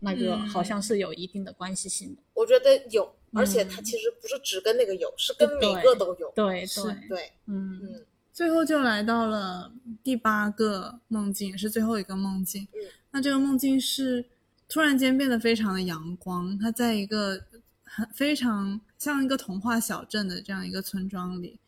[0.00, 2.22] 那个嗯好像是有一定的关系性的。
[2.34, 6.32] 我觉得有，而且嗯它其实不是只跟那个有，是跟每个都有。
[6.34, 9.70] 对对，对，嗯嗯最后就来到了
[10.02, 12.66] 第八个梦境，也是最后一个梦境。
[12.72, 14.24] 嗯，那这个梦境是
[14.68, 17.42] 突然间变得非常的阳光，它在一个
[17.82, 21.58] 很非常像一个童话小镇的这样一个村庄里。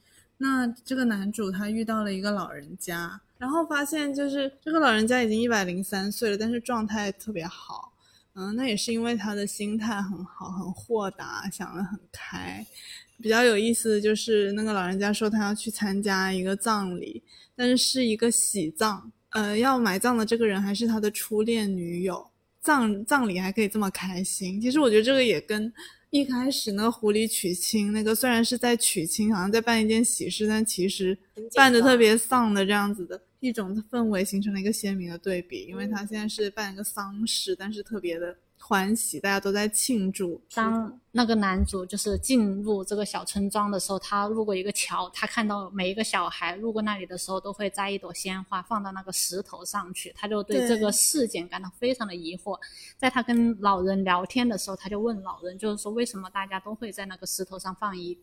[0.43, 7.93] 那这个男主他遇到了一个老人家，然后发现就是这个老人家已经一百零三岁了，但是状态特别好。
[8.35, 12.67] 嗯，那也是因为他的心态很好，很豁达，想得很开。
[13.21, 17.23] 比较有意思的就是那个老人家说他要去参加一个葬礼，
[17.55, 22.27] 但是是一个喜葬，呃，要埋葬的这个人还是他的初恋女友，
[22.61, 24.61] 葬葬礼还可以这么开心。
[24.61, 25.73] 其实我觉得这个也跟
[26.13, 31.17] 一开始那个狐狸娶亲那个虽然是在娶亲，好像在办一件喜事，但其实
[31.55, 35.65] 办的特别丧的这样子的一种氛围，形成了一个鲜明的对比。
[35.65, 40.41] 因为他现在是办一个丧事，但是特别的欢喜，大家都在庆祝。
[40.55, 52.59] 当那个男主就是进入这个小村庄的时候，他路过一个桥，他看到每一个小孩路过那里的时候，都会摘一朵鲜花放到那个石头上去，他就对对这个事件感到非常的疑惑。
[52.97, 58.17] 在他跟老人聊天的时候，他就问老人，就是说为什么大家都会在那个石头上放一，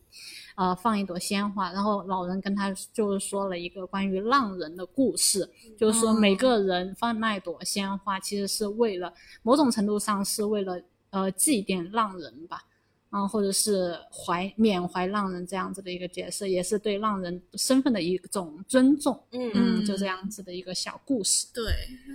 [0.56, 1.70] 呃，放一朵鲜花？
[1.70, 9.12] 然后老人跟他就是说了一个关于浪人的故事，就是说每个人放那一朵鲜花，其实是为了
[9.42, 12.64] 某种程度上是为了呃祭奠浪人吧。
[13.12, 19.20] 嗯，或者是怀缅怀浪人这样子的一个角色，也是对浪人身份的一种尊重。
[19.32, 21.48] 嗯嗯，就这样子的一个小故事。
[21.52, 21.64] 对，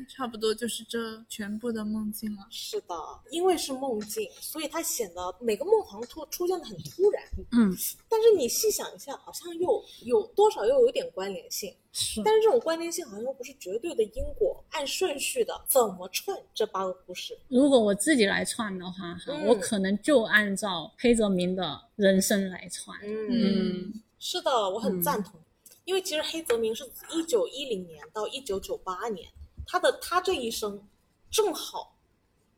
[0.08, 2.48] 差不多就是这全部的梦境了。
[2.50, 2.96] 是的，
[3.30, 7.22] 因为是梦境，所以它显得每个梦好像突出现的很突然。
[7.52, 7.76] 嗯，
[8.08, 11.76] 但是你细想一下，好像又有多少又有点关联性。
[11.98, 12.22] 是。
[12.26, 17.38] 但是这种关联性好像又不是绝对的因果，按顺序的怎么串这八个故事？
[17.48, 22.98] 如果我自己来串的话，哈、嗯我可能就按照黑泽明的人生来串。
[23.02, 25.40] 嗯，是的，我很嗯赞同。
[25.86, 26.84] 因为其实黑泽明是
[27.14, 29.30] 一九一零年到一九九八年，
[29.66, 30.84] 他的他这一生
[31.30, 31.96] 正好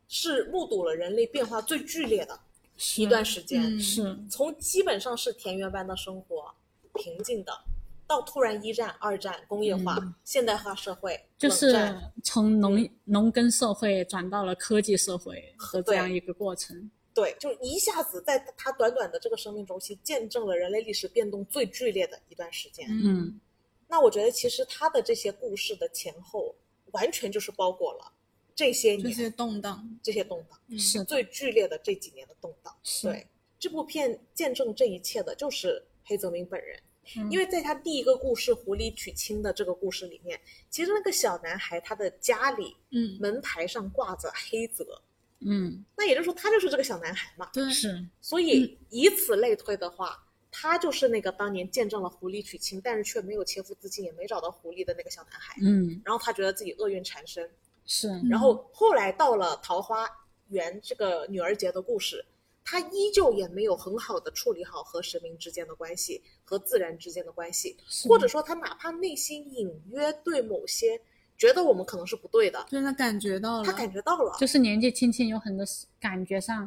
[0.08, 2.40] 是目睹了人类变化最剧烈的
[2.96, 3.62] 一段时间。
[3.62, 6.50] 嗯是，从基本上是田园般的生活，
[6.94, 7.52] 平静的，
[8.08, 11.94] 到突然一战、二战、工业化、嗯现代化社会，就是
[12.24, 16.90] 从农农耕社会转到了科技社会和这样一个过程。
[17.14, 22.88] 对，就一下子在他短短的这个生命周期，见证了人类历史变动最剧烈的一段时间。
[22.90, 23.38] 嗯
[23.88, 26.54] 那我觉得，其实他的这些故事的前后，
[26.92, 28.12] 完全就是包裹了
[28.54, 32.74] 这些年这些动荡，这些动荡，嗯是最剧烈的这几年的动荡。
[32.82, 33.26] 是对，
[33.58, 36.78] 这部片见证这一切的就是黑泽明本人。
[37.16, 37.30] 嗯。
[37.30, 40.40] 因为在他第一个故事《狐狸娶亲》的这个故事里面，
[40.70, 45.00] 其实那个小男孩他的家里嗯，门牌上挂着黑泽，
[45.40, 47.50] 嗯，那也就是说他就是这个小男孩嘛。
[47.52, 48.04] 对，是。
[48.20, 55.54] 所以以此类推的话，他就是那个当年见证了狐狸娶亲，但是却没有切腹自尽，也没找到狐狸的那个小男孩。
[55.62, 56.00] 嗯。
[56.04, 57.48] 然后他觉得自己厄运缠身，
[57.86, 58.08] 是。
[58.28, 60.08] 然后后来到了桃花
[60.48, 62.24] 源这个女儿节的故事，
[62.64, 67.76] 他依旧也没有很好的处理好和神明之间的关系和自然之间的关系，
[68.08, 70.98] 或者说他哪怕内心隐约对某些
[71.36, 76.66] 觉得我们可能是不对的，对他感觉到了，他感觉到了，就是年纪轻轻有很多事感觉上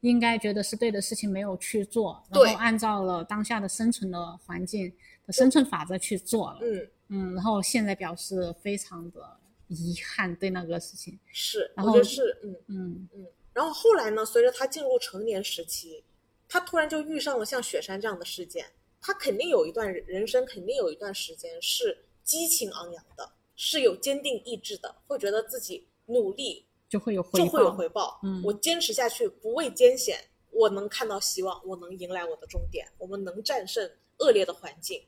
[0.00, 4.92] 应该觉得是对的事情没有去做，然后按照了当下的生存的环境
[5.26, 6.58] 的生存法则去做了。
[6.62, 11.16] 嗯，嗯，然后现在表示非常的遗憾对那个事情。
[11.32, 13.08] 是，然后是，嗯。
[13.14, 16.02] 嗯然后后来呢，随着他进入成年时期，
[16.48, 18.64] 他突然就遇上了像雪山这样的事件，
[19.00, 27.38] 他肯定有一段人生，肯定有一段时间是激情昂扬的，是有坚定意志的，会觉得自己努力就会有回报。
[27.38, 28.20] 就会有回报。
[28.22, 30.18] 嗯我坚持下去，不畏艰险，
[30.50, 35.02] 我能看到希望，我能迎来我的终点，我们能战胜恶劣的环境。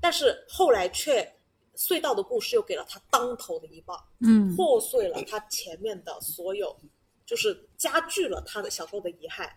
[0.00, 1.32] 但是后来却
[1.76, 6.76] 隧道的故事又给了他当头的一棒，嗯破碎了他前面的所有，
[7.24, 9.50] 就是加剧了他的小时候的遗憾，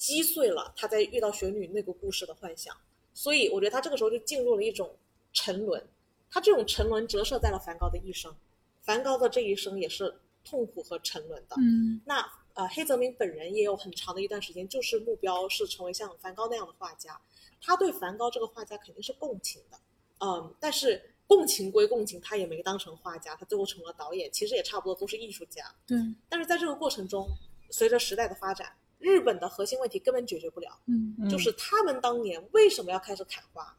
[0.00, 2.74] 击碎了他在遇到雪女那个故事的幻想。
[3.12, 4.96] 所以我觉得他这个时候就进入了一种
[5.34, 5.86] 沉沦，
[6.30, 8.34] 他这种沉沦折射在了梵高的一生，
[8.80, 11.56] 梵高的这一生也是痛苦和沉沦的。
[11.58, 17.20] 嗯那呃，黑泽明本人也有很长的一段时间，就是目标是成为像梵高那样的画家。
[17.60, 19.78] 他对梵高这个画家肯定是共情的，
[20.18, 25.62] 嗯，但是共情归共情，他也没当成画家，他最后成了导演，其实也差不多都是艺术家。
[25.86, 25.96] 对，
[26.28, 27.28] 但是在这个过程中，
[27.70, 31.16] 随着时代的发展，日本的核心问题根本解决不了，嗯。
[31.18, 33.76] 嗯就是他们当年为什么要开始砍花？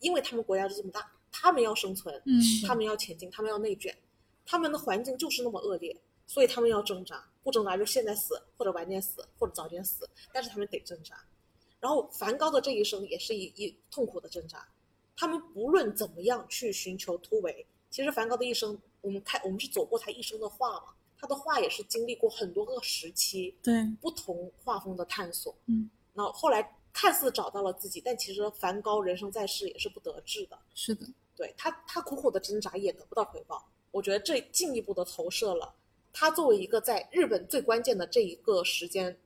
[0.00, 2.42] 因为他们国家就这么大，他们要生存，嗯。
[2.66, 3.96] 他们要前进，他们要内卷，
[4.44, 5.96] 他们的环境就是那么恶劣，
[6.26, 11.16] 所以他们要挣扎，不挣扎就现在死，或者晚点死，或者早点死，但是他们得挣扎。
[11.80, 14.66] 然后梵高的这一生也是一一痛苦的挣扎，
[15.16, 25.54] 他们不论怎么样去寻求突围，其实梵高的一生，我们看我们是走过他一生的画嘛，他的画也是经历过很多个时期，对，不同画风的探索。
[25.66, 30.58] 嗯，那后来看似找到了自己，但其实梵高人生在世也是不得志的。
[30.74, 31.06] 是的，
[31.36, 33.68] 对他，他苦苦的挣扎也得不到回报。
[33.90, 35.74] 我觉得这进一步的投射了
[36.12, 39.16] 他作为一个在日本最关键的这一个时间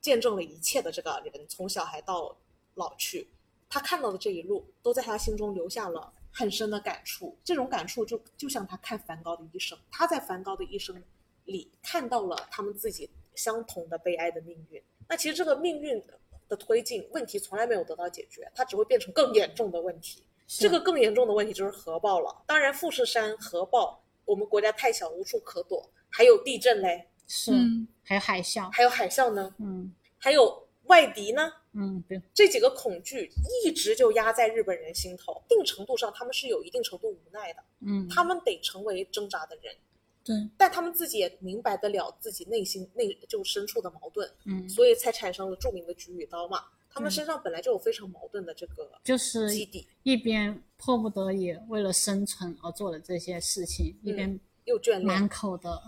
[0.00, 2.36] 见证了一切的这个人，从小孩到
[2.74, 3.28] 老去，
[3.68, 7.36] 他看到的这一路都在他心中留下了很深的感触。
[7.44, 11.02] 这种感触就就像他看梵高的一生，他在梵高的一生
[11.50, 14.82] 里看到了他们自己相同的悲哀的命运。
[15.08, 16.02] 那其实这个命运
[16.48, 20.24] 的推进，问题从来没有得到解决，它只会变成更严重的问题。
[20.46, 22.42] 这个更严重的问题就是核爆了。
[22.46, 25.88] 当然，富士山核爆，我们国家太小，无处可躲。
[26.08, 28.68] 还有地震嘞，是，嗯还有海啸。
[28.72, 31.52] 还有海啸呢，嗯还有外敌呢。
[31.72, 33.30] 嗯，对，这几个恐惧
[33.64, 39.72] 一直就压在日本人心头，一定程度上他们是有一定程度无奈的，嗯他们得成为挣扎的人，
[40.30, 46.62] 对，但他们自己也明白得了自己内心内就深处的矛盾，嗯，所以才产生了著名的举与刀嘛。
[46.88, 55.04] 他们嗯身上本来就有非常矛盾的这个就是基底，一边迫不得已为了生存而做的这些事情，一边又眷恋。
[55.04, 55.82] 满口的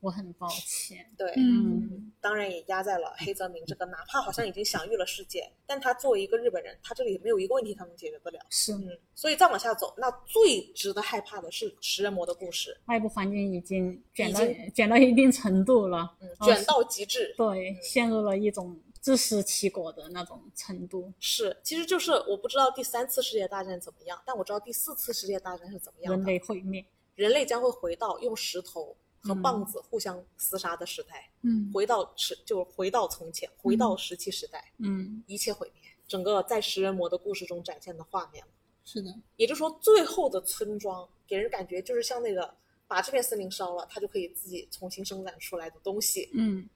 [0.00, 1.10] 我很抱歉。
[1.16, 8.38] 对，嗯当然也压在了黑泽明这个，哪怕好像已经享誉了世界，但他作为一个日本人，他这里没有一个问题他能解决得了。
[8.50, 14.40] 是嗯，所以再往下走，那最值得害怕的是食人魔的故事，外部环境已经卷到
[14.74, 17.34] 卷到一定程度了，嗯，哦卷到极致。
[17.36, 21.12] 对，陷入了一种自食其果的那种程度。
[21.20, 26.24] 是，其实就是我不知道第三次世界大战怎么样，但我知道第四次世界大战是怎么样人。
[26.24, 26.84] 类毁灭，
[27.14, 35.90] 人类将会回到用石头和嗯棒子互相厮杀的时代，嗯回到时就回到从前，回到石器时代，嗯一切毁灭。
[36.06, 38.42] 整个在食人魔的故事中展现的画面，
[38.84, 42.54] 是的，也就是说，最后的村庄给人感觉就是像那个
[42.86, 46.30] 把这片森林烧了，它就可以自己重新生长出来的东西。
[46.32, 46.66] 嗯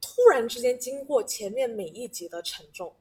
[0.00, 2.92] 突然之间，经过前面每一集的沉重，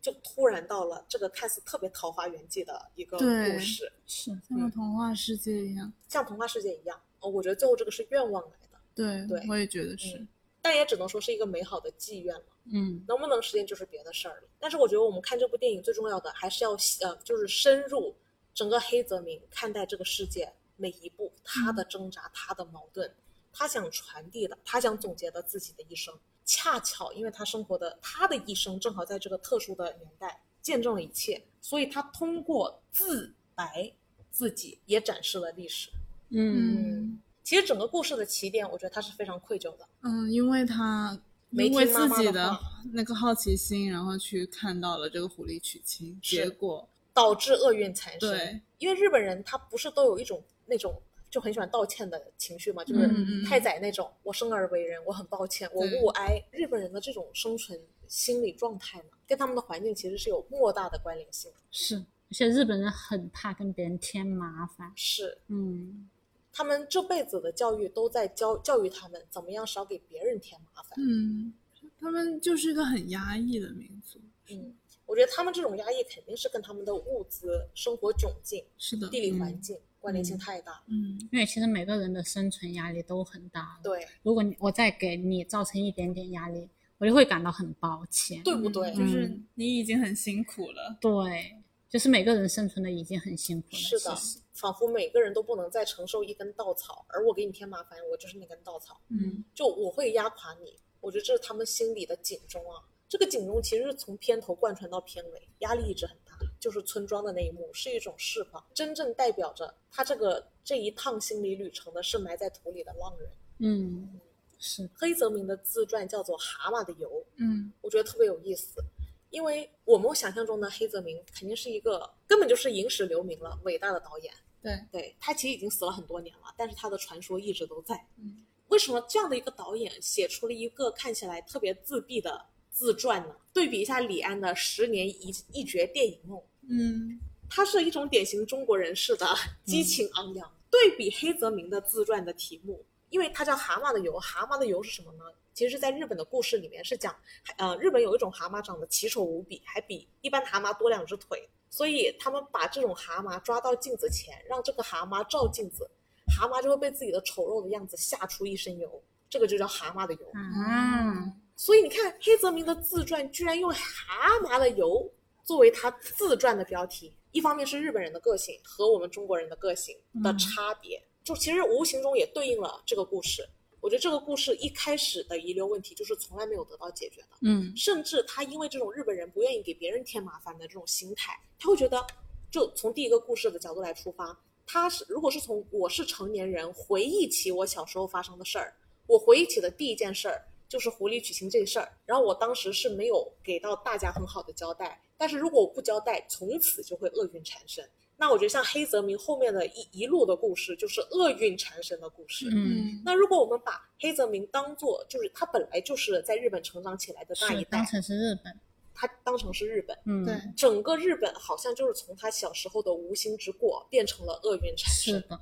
[0.00, 3.24] 就突然到了这个看似特别桃花源记的一个故
[3.60, 5.92] 事，是像个童话世界一样。
[6.08, 6.98] 像童话世界一样。
[7.20, 10.16] 哦，我觉得最后这个是愿望来的，对，对我也觉得是。
[10.18, 10.28] 嗯
[10.60, 12.44] 但也只能说是一个美好的寄愿了。
[12.72, 14.48] 嗯能不能实现就是别的事儿了。
[14.58, 18.14] 但是我觉得我们看这部电影最重要的还是要呃，就是深入
[18.52, 23.10] 整个黑泽明看待这个世界每一步他的挣扎、他的矛盾，
[23.52, 26.12] 他想传递的，他想总结的自己的一生。
[26.44, 33.90] 恰巧因为他生活的他的一生正好在这个特殊的年代见证了一切，所以他通过自白
[34.30, 35.88] 自己也展示了历史。
[36.30, 39.88] 嗯其实整个故事的起点，我觉得他是非常愧疚的。
[40.02, 41.18] 嗯，因为他
[41.48, 42.54] 没因为自己的
[42.92, 48.28] 那个好奇心，然后去看到了这个狐狸娶亲，结果导致厄运缠身。
[48.28, 51.00] 对，因为日本人他不是都有一种那种
[51.30, 56.38] 就很喜欢道歉的情绪嘛，就是太宰那种，我生而为人，我很抱歉，我对勿哀。
[56.52, 61.50] 日本人的这种生存心理状态嘛，跟他们的环境其实是有莫大的关联性。
[61.70, 64.92] 是，而且日本人很怕跟别人添麻烦。
[64.94, 66.10] 是嗯
[66.58, 70.98] 他们这辈子的教育都在教教育他们怎么样少给别人添麻烦。
[70.98, 71.54] 嗯，
[72.00, 74.18] 他们就是一个很压抑的民族。
[74.50, 74.74] 嗯，
[75.06, 80.82] 我觉得他们这种压抑肯定是跟他们的物资、生活窘境、是的，地理环境关联性太大。
[80.88, 88.42] 嗯，因为其实每个人的生存压力都很大。，对如果你我再给你造成一点点压力，我就会感到很抱歉。
[88.42, 88.90] 对不对？
[88.90, 90.98] 嗯就是嗯你已经很辛苦了。
[91.00, 91.54] 对，
[91.88, 93.78] 就是每个人生存的已经很辛苦了。
[93.78, 99.00] 是的其实，仿佛每个人都不能再承受一根稻草，而我给你添麻烦，我就是那根稻草。
[99.08, 100.76] 嗯就我会压垮你。
[101.00, 102.82] 我觉得这是他们心里的警钟啊。
[103.08, 106.36] 这个警钟其实是从片头贯穿到片尾，压力一直很大。
[106.58, 113.30] 就是村庄的那一幕是一种释放，真正代表着他这个这一趟心理旅程的是埋在土里的浪人。
[113.60, 114.20] 嗯，
[114.58, 118.82] 是黑泽明的自传叫做《蛤蟆的油》，嗯我觉得特别有意思，
[119.30, 124.34] 因为我们想象中的黑泽明肯定是一个根本就是影史留名了伟大的导演。
[124.62, 127.94] 对，对他其实已经死了很多年了，但是他的传说一直都在。
[128.18, 133.36] 嗯，为什么这样的一个导演写出了一个看起来特别自闭的自传呢？
[133.52, 136.38] 对比一下李安的《十年一一绝电影梦》，
[136.68, 137.18] 嗯
[137.50, 139.26] 它是一种典型中国人式的
[139.64, 140.52] 激情昂扬。
[140.70, 145.24] 对比黑泽明的自传的题目，因为它叫《蛤蟆的油》，蛤蟆的油是什么呢？
[145.54, 147.16] 其实是在日本的故事里面是讲，
[147.56, 155.88] 呃，日本有一种蛤蟆长得奇丑无比，还比一般蛤蟆多两只腿，所以他们把这种蛤蟆抓到镜子前，让这个蛤蟆照镜子，
[156.26, 160.32] 蛤蟆就会被自己的丑陋的样子吓出一身油，这个就叫蛤蟆的油。
[160.34, 165.10] 嗯，所以你看，黑泽明的自传居然用蛤蟆的油
[165.44, 173.48] 作为他自传的标题，一方面是日本人的个性和我们中国人的个性的差别，就其实无形中也对应了这个故事。
[173.80, 182.04] 我觉得这个故事一开始的遗留问题就是从来没有得到解决的，嗯甚至他因为这种日本人不愿意给别人添麻烦的这种心态，他会觉得，
[182.50, 188.74] 就从第一个故事的角度来出发，他是如果是从我是成年人回忆起我小时候发生的事儿，
[189.06, 197.88] 我回忆起的第一件事儿就是狐狸娶亲这事儿，然后我当时是没有给到大家很好的交代，但是如果我不交代，从此就会厄运缠身。
[198.20, 202.50] 那我觉得像黑泽明后面的一一路的故事，就是厄运缠身的故事。
[202.52, 208.54] 嗯，那如果我们把黑泽明当做就是他本来就是在日本成长起来的那一代当，成是日本。
[208.92, 215.14] 他当成是日本，嗯，对，整个日本好像就是从他小时候的无心之过变成了厄运缠身。
[215.14, 215.40] 是的，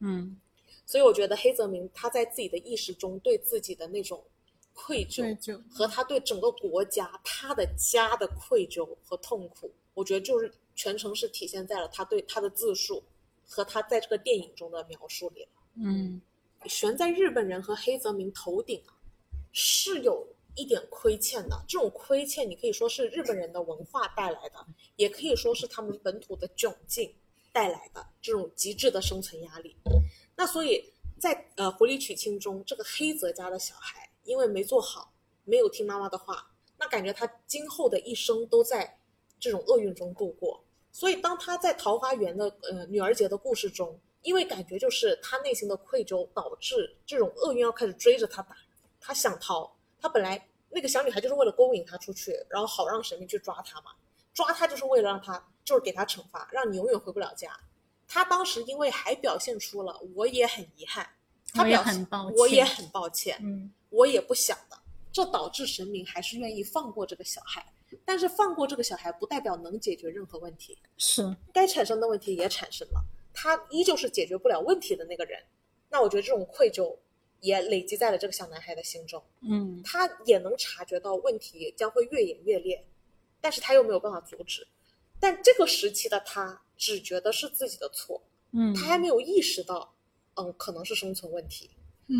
[0.00, 0.40] 嗯
[0.86, 4.24] 所以我觉得黑泽明他在自己的意识中对自己的那种
[4.72, 13.02] 愧对疚，和他对整个国家、他的家的愧疚和痛苦，我觉得就是全程是体现在了他对他的自述
[13.44, 15.50] 和他在这个电影中的描述里了。
[15.74, 16.22] 嗯
[16.66, 18.94] 悬在日本人和黑泽明头顶啊，
[19.52, 20.24] 是有
[20.54, 21.64] 一点亏欠的。
[21.68, 24.64] 这种亏欠，你可以说是日本人的文化带来的，
[24.94, 27.12] 也可以说是他们本土的窘境
[27.52, 29.76] 带来的这种极致的生存压力。
[30.36, 35.12] 那所以在呃狐狸娶亲中，这个黑泽家的小孩因为没做好，
[35.44, 38.98] 没有听妈妈的话，那感觉他今后的一生都在
[39.40, 40.64] 这种厄运中度过。
[40.98, 48.56] 所以当他在桃花源的呃女儿节的故事中，因为感觉就是他内心的愧疚，导致这种厄运要开始追着他打。
[48.98, 53.92] 他想逃，他本来那个小女孩就是为了勾引他出去，然后好让神明去抓他嘛。
[54.34, 57.56] 抓他就是为了让他，就是给他惩罚，让你永远回不了家。
[58.08, 61.08] 他当时因为还表现出了我也很遗憾，
[61.52, 61.80] 他表
[62.36, 64.76] 我也很抱歉，嗯我也不想的，
[65.12, 67.64] 这导致神明还是愿意放过这个小孩。
[68.04, 75.42] 但是放过这个小孩不代表能解决任何问题，是该产生的问题也产生了，他依旧是解决不了问题的那个人。
[75.90, 76.96] 那我觉得这种愧疚
[77.40, 79.22] 也累积在了这个小男孩的心中。
[79.40, 82.84] 嗯他也能察觉到问题将会越演越烈，
[83.40, 84.66] 但是他又没有办法阻止。
[85.20, 88.22] 但这个时期的他只觉得是自己的错，
[88.52, 89.94] 嗯，他还没有意识到，
[90.34, 91.70] 嗯，可能是生存问题。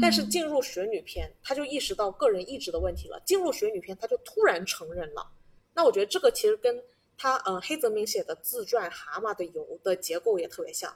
[0.03, 3.19] 但是进入学女篇，他就意识到个人意志的问题了。
[3.25, 5.27] 进入学女篇，他就突然承认了。
[5.79, 6.83] 那我觉得这个其实跟
[7.16, 10.93] 他呃黑泽明写的自传《蛤蟆的油》的结构也特别像。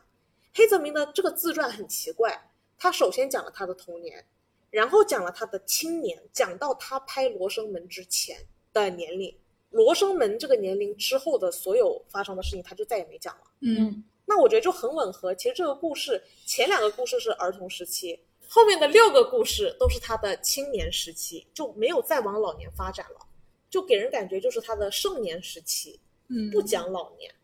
[0.53, 4.27] 黑泽明的这个自传很奇怪，他首先讲了他的童年，
[4.71, 8.37] 然后讲了他的青年，讲到他拍《罗生门》之前
[8.73, 9.31] 的年龄，
[9.71, 13.43] 《罗生门》这个年龄之后的所有发生的事情，他就再也没讲了。
[13.61, 15.33] 嗯那我觉得就很吻合。
[15.37, 18.19] 其实这个故事前两个故事是儿童时期，
[18.49, 23.21] 后面的六个故事都是他的青年时期，就没有再往老年发展了，
[23.73, 25.99] 就给人感觉就是他的盛年时期，
[26.29, 27.35] 嗯不讲老年。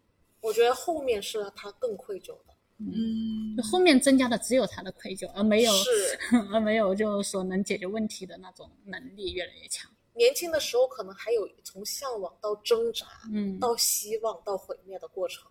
[0.43, 5.91] 我觉得后面是他更愧疚的，嗯就后面增加的只有他的愧疚，而没有是
[6.53, 9.91] 而没有就是说能解决问题的那种能力越来越强。
[10.15, 15.51] 年轻的时候可能还有从向往到挣扎，嗯，到希望到毁灭的过程，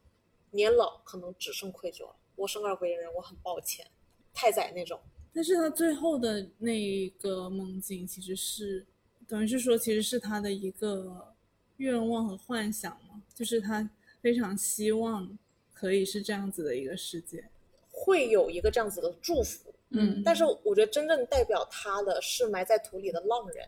[0.52, 2.16] 年老可能只剩愧疚了。
[2.36, 3.86] 我生而为人，我很抱歉，
[4.34, 5.00] 太宰那种。
[5.34, 8.86] 但是他最后的那个梦境其实是，
[9.28, 11.34] 等于是说其实是他的一个
[11.78, 13.90] 愿望和幻想嘛，就是他
[14.22, 15.38] 非常希望
[15.74, 17.44] 可以是这样子的一个世界。
[17.92, 23.68] 会有一个这样子的祝福，嗯但是我觉得真正代表他的是埋在土里的浪人，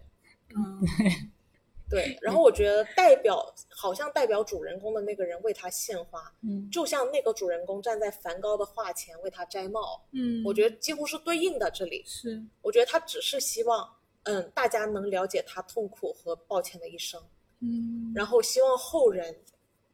[0.55, 0.79] 嗯
[1.89, 2.15] 对。
[2.21, 11.71] 然后我觉得代表好像代表主人公的那个人为他献花，嗯就像那个主人公站在梵高的画前为他摘帽，嗯，我觉得几乎是对应的。
[11.71, 13.89] 这里，是我觉得他只是希望，
[14.23, 17.21] 嗯，大家能了解他痛苦和抱歉的一生，
[17.61, 19.35] 嗯然后希望后人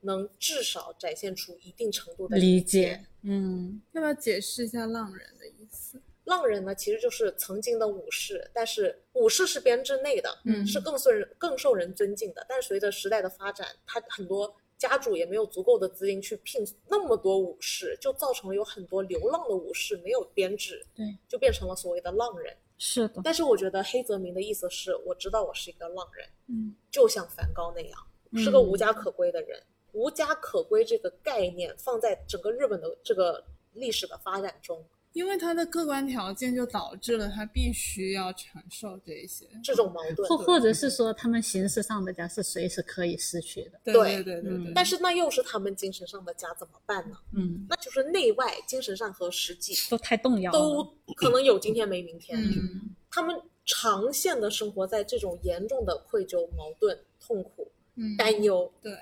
[0.02, 3.06] 能至少展现出一定程度的理解解。
[3.24, 6.02] 嗯要不要解释一下浪人的意思？
[6.26, 12.46] 浪人呢，其实就是曾经的武士，但是武士是编制内的，嗯是更受人更受人尊敬的。
[12.50, 22.56] 但是随着时代的发展，他很多家主也没有足够的资金去聘那么多武士，就造成了有很多流浪的武士没有编制，对，就变成了所谓的浪人。
[22.78, 26.76] 是的，但是我觉得黑泽明的意思是，我知道我是一个浪人，嗯。
[26.92, 28.00] 就像梵高那样，
[28.36, 29.62] 是个无家可归的人。
[29.94, 34.86] 无家可归这个概念放在整个日本的这个历史的发展中，
[35.16, 39.48] 因为他的客观条件就导致了他必须要承受这些。
[39.64, 43.80] 这种矛盾或或者是说他们形式上的家是随时可以失去的。
[43.82, 47.16] 对对对对对对，但是那又是他们精神上的家，怎么办呢？
[47.32, 50.52] 嗯，那就是内外精神上和实际都太动摇。
[50.52, 50.84] 都
[51.16, 52.38] 可能有今天没明天。
[52.38, 58.94] 嗯他们长线的生活在这种严重的愧疚、矛盾、痛苦、嗯担忧，对，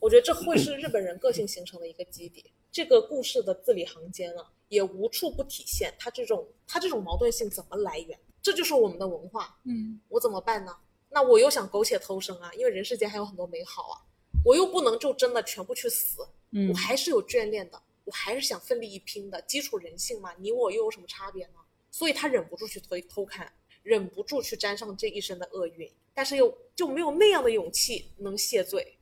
[0.00, 2.46] 我觉得这会是日本人个性形成的一个基底。
[2.70, 8.18] 这个故事的字里行间啊，也无处不体现他这种他这种矛盾性怎么来源。
[8.40, 10.74] 这就是我们的文化，嗯我怎么办呢？
[11.10, 14.00] 那我又想苟且偷生啊，因为人世间还有很多美好啊，
[14.42, 21.60] 我又不能就真的全部去死，嗯我还是有眷恋的，我还是想奋力一拼的，基础人性嘛，你我又有什么差别呢？
[21.90, 23.52] 所以他忍不住去偷偷看，
[23.82, 28.96] 忍不住去沾上这一身的厄运，但是又就没有那样的勇气能谢罪，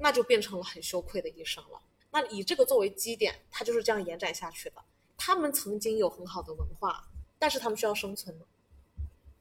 [0.00, 1.80] 那就变成了很羞愧的一生了。
[2.10, 4.84] 那以这个作为基点，他就是这样延展下去的。
[5.24, 7.08] 他们曾经有很好的文化，
[7.38, 8.46] 但是他们需要生存嘛。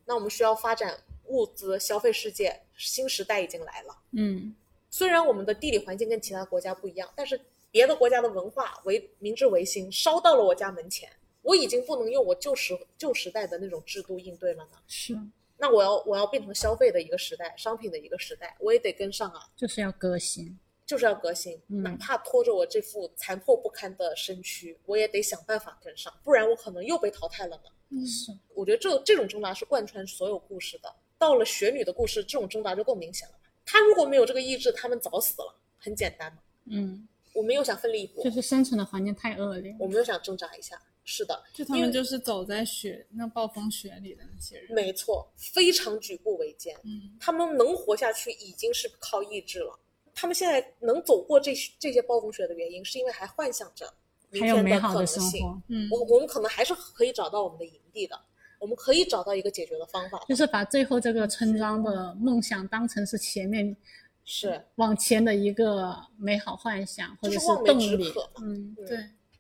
[0.05, 3.97] 那我们需要发展物资消费世界，新时代已经来了。
[4.11, 4.55] 嗯
[4.91, 11.09] 虽然我们的地理环境跟其他国家不一样，但是别的国家的文化为明治维新烧到了我家门前，
[11.41, 14.77] 我已经不能用我旧时旧时代的那种制度应对了呢。
[14.87, 15.17] 是，
[15.57, 20.59] 那我要我要变成消费的一个时代，商品的一个时代，我也得跟上啊，就是要革新。
[20.91, 27.63] 就是要革新，嗯哪怕拖着我这副残破不堪的身躯，我也得想办法跟上，不然我可能又被淘汰了呢。
[27.91, 30.93] 嗯是，我觉得这这种挣扎是贯穿所有故事的。
[31.17, 33.35] 到了雪女的故事，这种挣扎就更明显了。
[33.65, 36.39] 她如果没有这个意志，他们早死了，很简单嘛。
[36.65, 39.73] 嗯，我们又想奋力一搏就，是生存的环境太恶劣。
[39.79, 44.73] 我们又想挣扎一下，是的，就他因为们就是走在雪那暴风雪里的那些人。
[44.73, 46.75] 没错，非常举步维艰。
[46.83, 49.79] 嗯，他们能活下去已经是靠意志了。
[50.13, 53.91] 他们现在能走过这这些暴风雪的原因，是因为还幻想着
[54.29, 55.39] 明还有天美好的可能性。
[55.39, 58.19] 生活，嗯，我我们可能还是可以找到我们的营地的，
[58.59, 60.25] 我们可以找到一个解决的方法的。
[60.27, 63.75] 就是把最后这个村庄的梦想当成是前面
[64.23, 68.29] 是，往前的一个美好幻想或者就是望梅动力止渴。
[68.41, 68.97] 嗯对，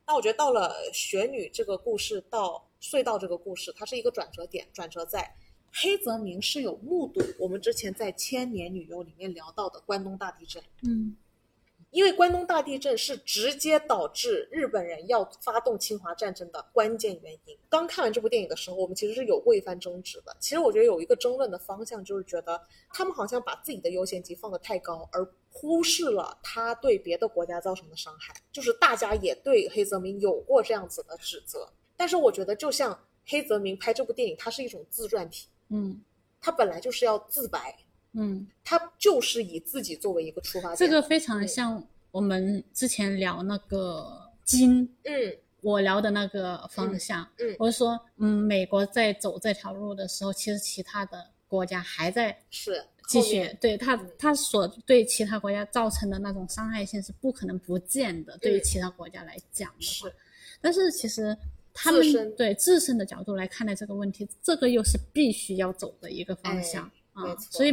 [0.07, 5.35] 那我觉得到了雪女这个故事到隧道这个故事，它是一个转折点，转折在
[5.73, 10.61] 黑泽明是有目睹我们之前在《千年女优》里面聊到的关东大地震。
[10.83, 11.15] 嗯，
[11.91, 17.57] 因为关东大地震是直接导致日本人要发动侵华战争的关键原因。
[17.69, 20.35] 刚看完这部电影的时候，我们其实是有过一番争执的。
[20.39, 22.61] 其实我觉得有一个争论的方向，就是觉得
[22.93, 28.33] 他们好像把自己的优先级放得太高，而忽视了他对别的国家造成的伤害。
[28.51, 35.99] 就是大家也对黑泽明有过这样子的指责，但是我觉得就像黑泽明拍这部电影，它是一种自传体，嗯。
[36.39, 37.75] 它本来就是要自白，
[38.13, 40.77] 嗯，他就是以自己作为一个出发点。
[40.77, 45.37] 这个非常像我们之前聊那个金，嗯。
[45.61, 47.51] 我聊的那个方向，嗯。
[47.51, 54.11] 嗯我是说，嗯，美国在走这条路的时候，其实其他的国家还在是继续，对他嗯。
[54.17, 60.15] 他所对其他国家造成的那种伤害性是不可能不见的，对于其他国家来讲的话，是。
[60.59, 61.37] 但是其实
[61.73, 67.71] 他们自对自身的角度来看待这个问题，这个又是必须要走的一个方向啊、所以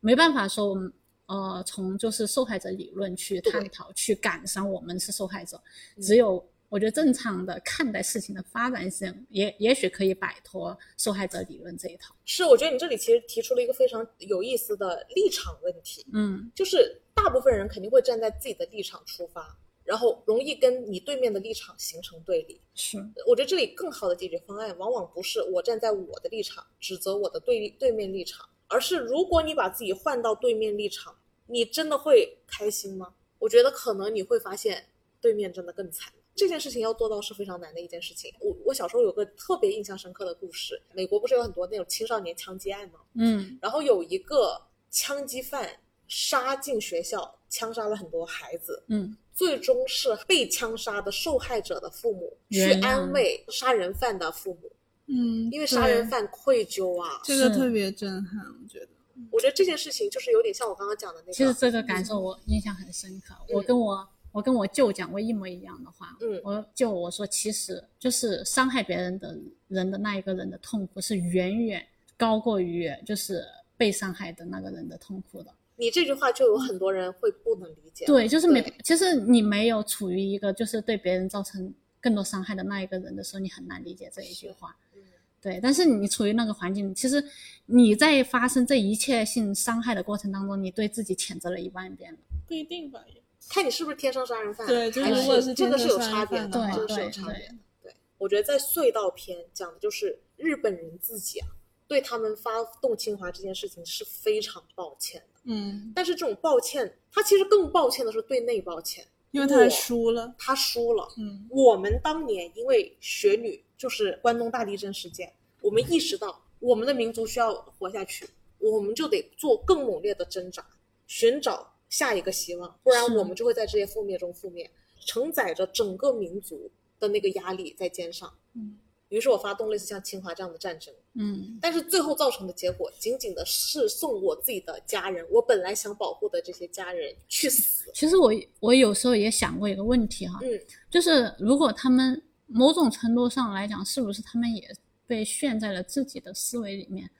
[0.00, 0.92] 没办法说我们
[1.26, 5.60] 呃从就是受害者理论去探讨，去感伤我们是受害者，
[5.96, 6.44] 嗯只有。
[6.70, 12.14] 我觉得正常的看待事情的发展性，也也许可以摆脱受害者理论这一套。
[12.24, 19.58] 是，我觉得你这里其实提出了一个非常有意思的立场问题，嗯就是大部分人肯定会站在自己的立场出发，
[19.90, 22.60] 然后容易跟你对面的立场形成对立。
[22.76, 31.12] 是，我觉得这里更好的解决方案，往往不是我站在我的立场指责我的对立对面立场，而是如果你把自己换到对面立场，
[31.48, 33.12] 你真的会开心吗？
[33.40, 34.86] 我觉得可能你会发现
[35.20, 36.12] 对面真的更惨。
[36.36, 38.32] 这件事情要做到是非常难的一件事情。
[38.38, 43.00] 我我小时候有个特别印象深刻的故事，美国不是有很多那种青少年枪击案吗？
[43.14, 44.56] 嗯然后有一个
[44.88, 45.68] 枪击犯
[46.06, 54.70] 杀进学校，枪杀了很多孩子，嗯最终是被枪杀的受害者的父母去安慰杀人犯的父母，
[55.06, 57.22] 嗯，因为杀人犯愧疚啊。
[57.24, 58.88] 是这个特别震撼，我觉得。
[59.30, 63.34] 我觉得这件事情就是有点像我刚刚讲的那个，其实这个感受我印象很深刻。
[63.48, 66.18] 我跟我我跟我舅讲过一模一样的话。
[66.20, 69.34] 嗯我舅我说，其实就是伤害别人的
[69.68, 71.82] 人的那一个人的痛苦是远远
[72.18, 73.42] 高过于就是
[73.78, 75.50] 被伤害的那个人的痛苦的。
[75.80, 78.04] 你这句话就有很多人会不能理解。
[78.04, 81.72] 对，就是没，其实你没有处于一个就是对别人造成
[82.02, 84.76] 更多伤害的那一个人的时候，你很难理解这一句话。
[84.94, 85.00] 嗯
[85.42, 87.24] 对，但是你处于那个环境，其实
[87.64, 92.18] 你在发生这一切性伤害的过程当中，你对自己谴责了一万遍了。
[92.46, 93.02] 不一定吧，
[93.48, 97.54] 看你是不是天生杀人犯，对就是还如果是这个是有差别的，真的话这个是有差别的。
[97.82, 101.48] 对，我觉得在隧道篇讲的就是日本人自己啊，
[101.88, 105.29] 对他们发动侵华这件事情是非常抱歉的。
[105.44, 110.34] 嗯，但是这种抱歉，他其实更抱歉的是对内抱歉，因为他输了。
[110.38, 111.08] 他输了。
[111.16, 115.32] 嗯我们当年因为雪女就是关东大地震事件，
[115.62, 118.28] 我们意识到我们的民族需要活下去，
[118.58, 120.64] 我们就得做更猛烈的挣扎，
[121.06, 124.70] 寻找下一个希望，不然我们就会在这些覆灭中覆灭，
[125.06, 128.32] 承载着整个民族的那个压力在肩上。
[128.54, 128.78] 嗯，
[129.10, 137.90] 于是我发动类似像侵华这样的战争，嗯但是最后造成的结果，仅仅的是送我自己的家人，我本来想保护的这些家人去死。
[137.92, 140.58] 其实我我有时候也想过一个问题哈，嗯，
[140.90, 144.74] 就是如果他们某种程度上来讲，是不是他们也
[145.06, 147.10] 被陷在了自己的思维里面？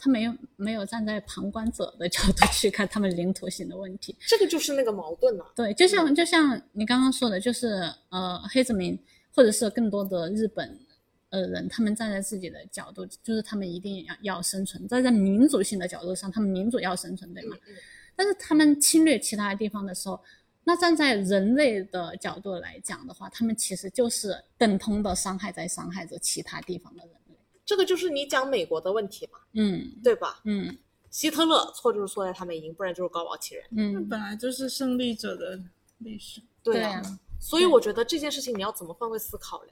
[0.00, 4.14] 他没有没有站在旁观者的角度去看他们领土性的问题。
[4.20, 8.96] 这个就是那个矛盾呐、对，就像就像你刚刚说的，就是呃，黑泽明
[9.34, 10.78] 或者是更多的日本
[11.30, 17.56] 呃人，他们站在自己的角度，就是他们一定要要生存，站在民族性的角度上，他们民族要生存，对吗？
[17.66, 17.74] 嗯
[18.20, 20.20] 但是他们侵略其他地方的时候，
[20.64, 27.38] 那站在人类的角度来讲的话，他们其实就是等同的伤害在伤害着其他地方的人类。
[27.64, 30.40] 这个就是你讲美国的问题嘛，嗯对吧？
[30.42, 30.76] 嗯
[31.10, 33.64] 希特勒错就是错在他们赢，不然就是高堡奇人。
[33.70, 35.56] 嗯，本来就是胜利者的
[35.98, 36.42] 历史。
[36.64, 39.70] 对啊，啊，所以我觉得这件事情你要怎么换位思考嘞？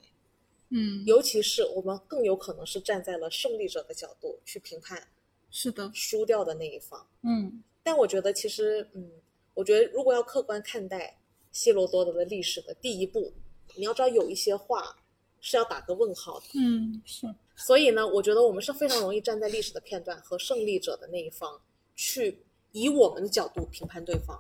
[0.71, 5.09] 嗯，尤其是我们更有可能是站在了胜利者的角度去评判
[5.51, 7.07] 是的，输掉的那一方。
[7.23, 9.11] 嗯但我觉得其实，嗯，
[9.55, 11.17] 我觉得如果要客观看待
[11.53, 13.33] 希罗多德的历史的第一步，
[13.77, 14.97] 你要知道有一些话
[15.41, 16.47] 是要打个问号的。
[16.55, 21.61] 嗯，是，所以呢，我觉得我们是非常容易站在历史的片段和胜利者的那一方，
[21.95, 24.37] 去以我们的角度评判对方。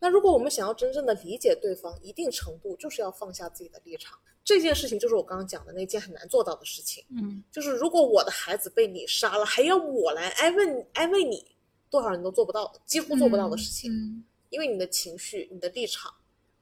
[0.00, 4.18] 那如果我们想要真正的理解对方，一定程度就是要放下自己的立场。
[4.44, 11.44] 这件事情就是我刚刚讲的那件很难做到的事情，嗯就是如果我的孩子被你杀了，还要我来安慰安慰你，
[11.88, 13.92] 多少人都做不到，几乎做不到的事情。
[13.92, 16.12] 嗯，因为你的情绪、你的立场，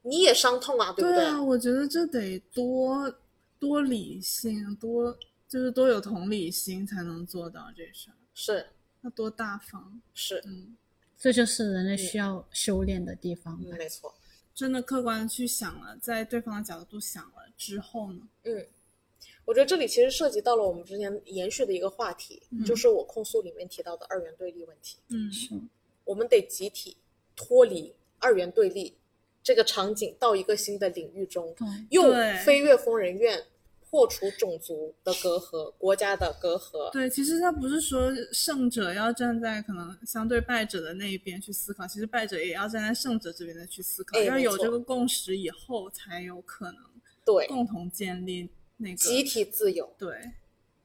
[0.03, 3.13] 你也伤痛啊，对不对对啊，我觉得这得多
[3.59, 5.17] 多理性，多
[5.49, 8.67] 就是多有同理心才能做到这事儿，是
[9.03, 10.01] 要多大方。
[10.13, 10.77] 是，嗯，
[11.19, 13.59] 这就是人类需要修炼的地方。
[13.65, 14.15] 嗯，没错。
[14.61, 18.67] 真的客观的去想了，在对方的角度想了之后呢，嗯，
[19.47, 24.99] 我觉得这里其实涉及到了我们之前延续的一个话题，就是我控诉里面提到的二元对立问题。
[25.09, 25.55] 嗯是，
[26.05, 26.95] 我们得集体
[27.35, 28.95] 脱离二元对立
[29.43, 32.13] 这个场景，到一个新的领域中，对，用
[32.45, 33.43] 飞跃疯人院
[33.91, 36.91] 破除种族的隔阂、国家的隔阂。
[36.93, 46.77] 对，其实他不是说胜者要站在可能相对败者的那一边去思考，其实败者也要站在胜者这边的去思考，要有这个共识以后，才有可能
[47.25, 49.93] 对，共同建立那个集体自由。
[49.99, 50.09] 对，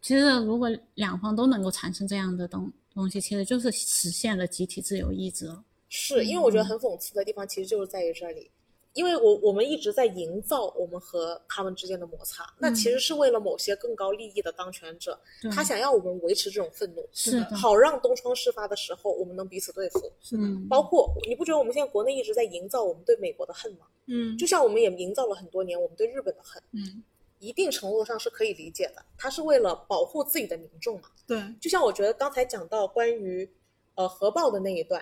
[0.02, 5.64] 其实如果两方都能够产生这样的东东西，其实就是实现了集体自由意志了。
[5.88, 8.50] 是因为我觉得很讽刺的地方，其实就是在于这里。
[8.96, 15.20] 因为我我们一直在营造我们和他们之间的摩擦，那其实是为了某些更高利益的当权者，
[15.54, 20.00] 他想要我们维持这种愤怒，是的，好让东窗事发的时候我们能彼此对付。
[20.22, 23.86] 是的，嗯，包括你不觉得我们现在国内一直在营造我们对美国的恨吗？
[24.08, 27.04] 嗯就像我们也营造了很多年我们对日本的恨，嗯，
[27.40, 29.04] 一定程度上是可以理解的。
[29.18, 31.10] 他是为了保护自己的民众嘛。
[31.28, 33.50] 对，就像我觉得刚才讲到关于
[33.96, 35.02] 呃核爆的那一段，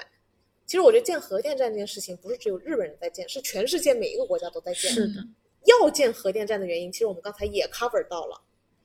[0.66, 4.91] 其实我觉得建核电站这件事情不是只有日本人在建，是全世界每一个国家都在建。
[4.91, 5.22] 是的，
[5.66, 8.41] 要建核电站的原因，其实我们刚才也 cover 到了，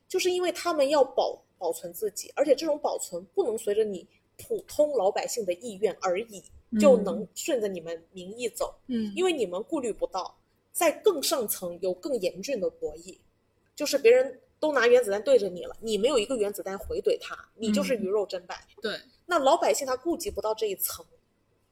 [0.09, 4.07] 就是因为他们要保保存自己，而且这种保存不能随着你
[4.37, 6.43] 普通老百姓的意愿而已
[6.79, 10.37] 就能顺着你们民意走，嗯，因为你们顾虑不到，
[10.73, 13.17] 在更上层有更严峻的博弈，
[13.75, 18.59] 就是别人都拿原子弹对着你了，你没有一个原子弹回怼他，你就是鱼肉砧板。
[18.83, 21.05] 对，那老百姓他顾及不到这一层，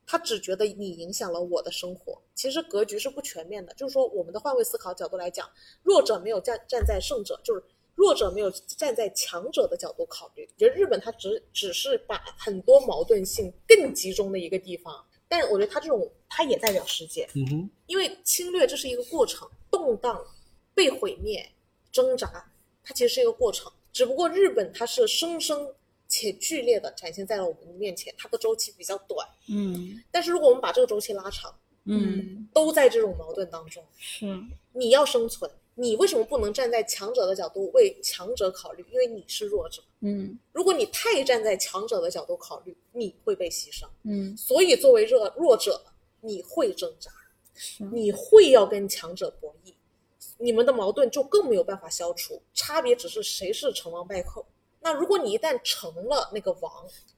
[0.07, 2.21] 他只觉得你影响了我的生活。
[2.35, 5.51] 其实格局是不全面的，就是说我们的换位思考角度来讲，
[5.83, 7.63] 弱者没有站站在胜者，就是
[7.95, 10.49] 弱者没有站在强者的角度考虑。
[10.57, 20.25] 觉得日本它只只是把很多矛盾性更集中的一个地方，但我觉得它这种它也代表世界，嗯哼，因为侵略这是一个过程，动荡、
[20.75, 21.45] 被毁灭、
[21.91, 22.53] 挣扎，
[22.85, 23.73] 它其实是一个过程。
[23.93, 25.73] 只不过日本它是生生
[26.17, 29.29] 且剧烈的展现在了我们面前，它的周期比较短。
[29.49, 31.55] 嗯但是如果我们把这个周期拉长，
[31.85, 34.27] 嗯，都在这种矛盾当中，是，
[34.73, 38.85] 你要生存，你为什么不能站在强者的角度为强者考虑？
[38.91, 39.83] 因为你是弱者。
[40.01, 43.87] 嗯如果你太站在强者的角度考虑，你会被牺牲。
[44.05, 45.81] 嗯所以作为弱弱者，
[46.21, 47.11] 你会挣扎。
[47.91, 49.73] 你会要跟强者博弈，
[50.37, 54.45] 你们的矛盾就更没有办法消除，差别只是谁是成王败寇。
[54.87, 56.73] 那如果你一旦成了那个王，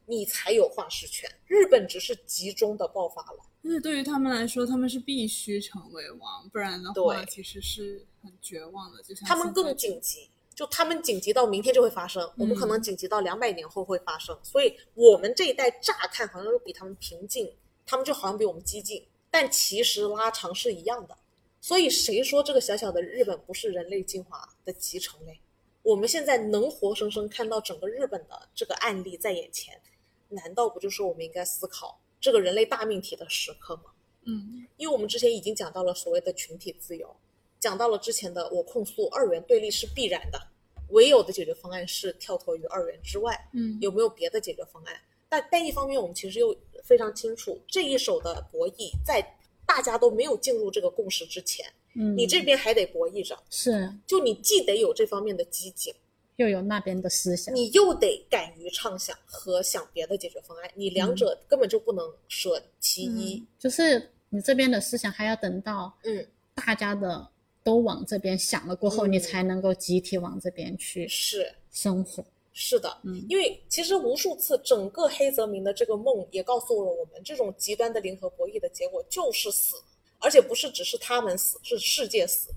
[0.06, 1.30] 你才有话事权。
[1.46, 9.02] 日本只是集中的爆发了，而且对于他们来说，他们是必须成为王，不然的话对其实是很绝望的。
[9.02, 14.34] 就像他们更紧急，就他们紧急到明天就会发生，我们可能紧急到两百年后会发生。
[14.42, 17.52] 所以我们这一代乍看好像是比他们平静，
[17.84, 21.14] 他们就好像比我们激进，但其实拉长是一样的。
[21.60, 25.38] 所以谁说这个小小的日本不是人类进化的集成嘞？
[25.88, 29.80] 我们现在能活生生看到整个日本的这个案例在眼前，
[30.28, 33.84] 难道不就是我们应该思考这个人类大命题的时刻吗？
[34.24, 37.16] 嗯因为我们之前已经讲到了所谓的群体自由，
[37.58, 40.38] 讲到了之前的我控诉二元对立是必然的，
[40.90, 44.94] 唯有的解决方案是跳脱于二元之外，嗯有没有别的解决方案？
[45.26, 49.26] 但但一方面，我们其实又非常清楚，这一手的博弈在
[49.64, 51.64] 大家都没有进入这个共识之前，
[51.94, 53.92] 嗯，你这边还得博弈着，是。
[54.06, 55.92] 就你既得有这方面的激进，
[56.36, 63.44] 又有那边的思想，你又得敢于畅想和想别的解决方案，你两者根本就不能舍其一。
[63.58, 67.28] 就是你这边的思想还要等到嗯，大家的
[67.64, 69.12] 都往这边想了过后，嗯。
[69.12, 71.52] 你才能够集体往这边去是。
[71.70, 72.24] 生活。
[72.60, 79.76] 是的，嗯因为其实无数次，整个黑泽明的这个梦也告诉了我们，这种极端的零和博弈的结果就是死，
[80.18, 82.50] 而且不是只是他们死，是世界死。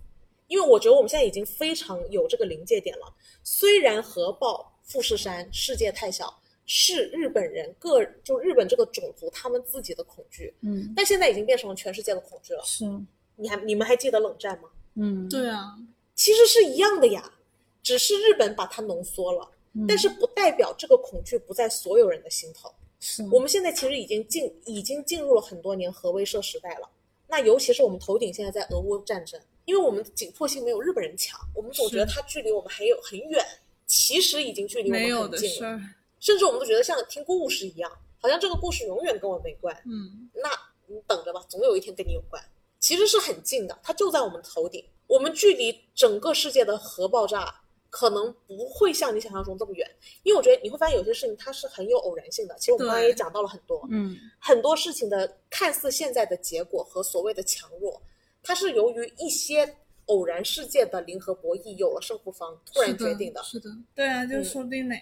[0.47, 3.13] 因为我觉得我们现在已经非常有这个临界点了。
[3.43, 12.61] 虽然核爆、富士山、世界太小是日本人个就日本这个种族他们自己的恐惧，嗯，但现在已经变成了全世界的恐惧了。
[12.65, 12.83] 是，
[13.37, 14.69] 你还你们还记得冷战吗？
[14.95, 15.77] 嗯，对啊，
[16.15, 17.31] 其实是一样的呀。
[17.81, 22.71] 只是日本把它浓缩了，嗯但是不代表这个恐惧不在所有人的心头。
[22.99, 26.89] 是我们现在其实已经进已经进入了很多年核威慑时代了。
[27.31, 33.43] 那尤其是我们头顶现在在俄乌战争，因为我们紧迫性没有日本人强，我们总觉得它距离我们还有很远，
[33.87, 35.79] 其实已经距离我们很近了。
[36.19, 39.73] 甚至我们都觉得像听故事一样，好像这个故事永远跟我没关。
[39.85, 40.49] 嗯，那
[40.87, 42.43] 你等着吧，总有一天跟你有关。
[42.81, 44.83] 其实是很近的，它就在我们头顶。
[45.07, 47.60] 我们距离整个世界的核爆炸
[47.91, 49.87] 可能不会像你想象中这么远，
[50.23, 52.55] 因为我觉得你会发现有些事情它是很有偶然性的。
[52.57, 58.01] 其实我们刚才也讲到了很多，嗯很多事情的看似现在的结果和所谓的强弱，
[58.41, 59.75] 它是由于一些
[60.05, 64.95] 偶然事件的零和博弈有了胜负方突然决定的是的，对啊，就嗯说不定哪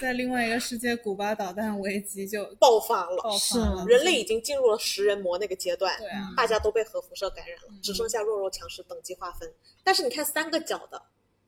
[0.00, 3.22] 在另外一个世界，古巴导弹危机就爆发了。
[3.22, 9.48] 爆是发了，人类已经进入了食人魔那个阶段，对啊，大家都被核辐射感染了嗯，只剩下弱肉强食等级划分。
[9.84, 11.00] 但是你看，三个角的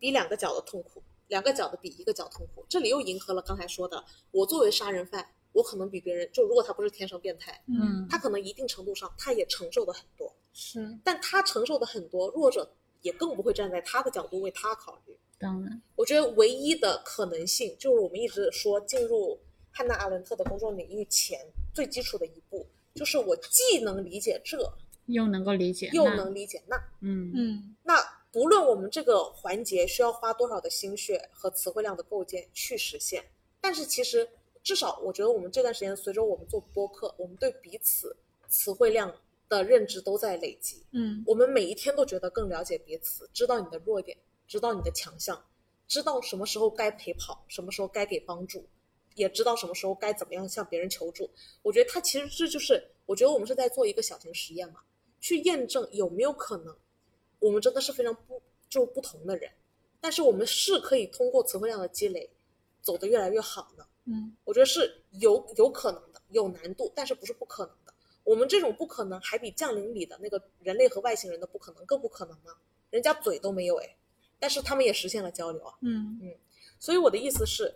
[0.07, 2.65] 比两个脚的痛苦，两个脚的比一个脚痛苦。
[2.69, 15.19] 这里又迎合了刚才说的，我作为杀人犯，我可能比别人，就如果他不是天生变态，嗯他可能一定程度上他也承受的很多，是但他承受的很多，弱者也更不会站在他的角度为他考虑。
[15.41, 19.37] 当然我觉得唯一的可能性就是我们一直说进入
[19.73, 21.37] 汉娜·阿伦特的公众领域前
[21.75, 24.57] 最基础的一步，就是我既能理解这，
[25.07, 26.77] 又能够理解又能理解那。
[27.01, 27.97] 嗯嗯那
[28.37, 33.25] 不论我们这个环节需要花多少的心血和词汇量的构建去实现，
[33.63, 34.29] 但是其实
[34.63, 38.15] 至少我觉得我们这段时间随着我们做播客，我们对彼此
[38.47, 39.11] 词汇量
[39.49, 40.85] 的认知都在累积。
[40.93, 44.15] 嗯我们每一天都觉得更了解彼此，知道你的弱点，
[44.47, 45.43] 知道你的强项，
[45.89, 48.63] 知道什么时候该陪跑，什么时候该给帮助，
[49.15, 51.27] 也知道什么时候该怎么样向别人求助。
[51.63, 54.81] 我觉得它其实这就是，我觉得我们是在做一个小型实验嘛，
[55.23, 56.77] 去验证有没有可能，
[57.39, 59.51] 我们真的是非常不就不同的人，
[60.01, 62.29] 但是我们是可以通过词汇量的积累，
[62.83, 63.87] 走得越来越好的。
[64.05, 67.93] 嗯我觉得是有有可能的，有难度，但是不是不可能的。
[68.23, 72.53] 我们这种不可能，还比降临里的那个人类和外星人的不可能更不可能吗？
[72.91, 73.97] 人家嘴都没有哎，
[74.39, 75.75] 但是他们也实现了交流啊。
[75.81, 76.35] 嗯嗯
[76.79, 77.73] 所以我的意思是，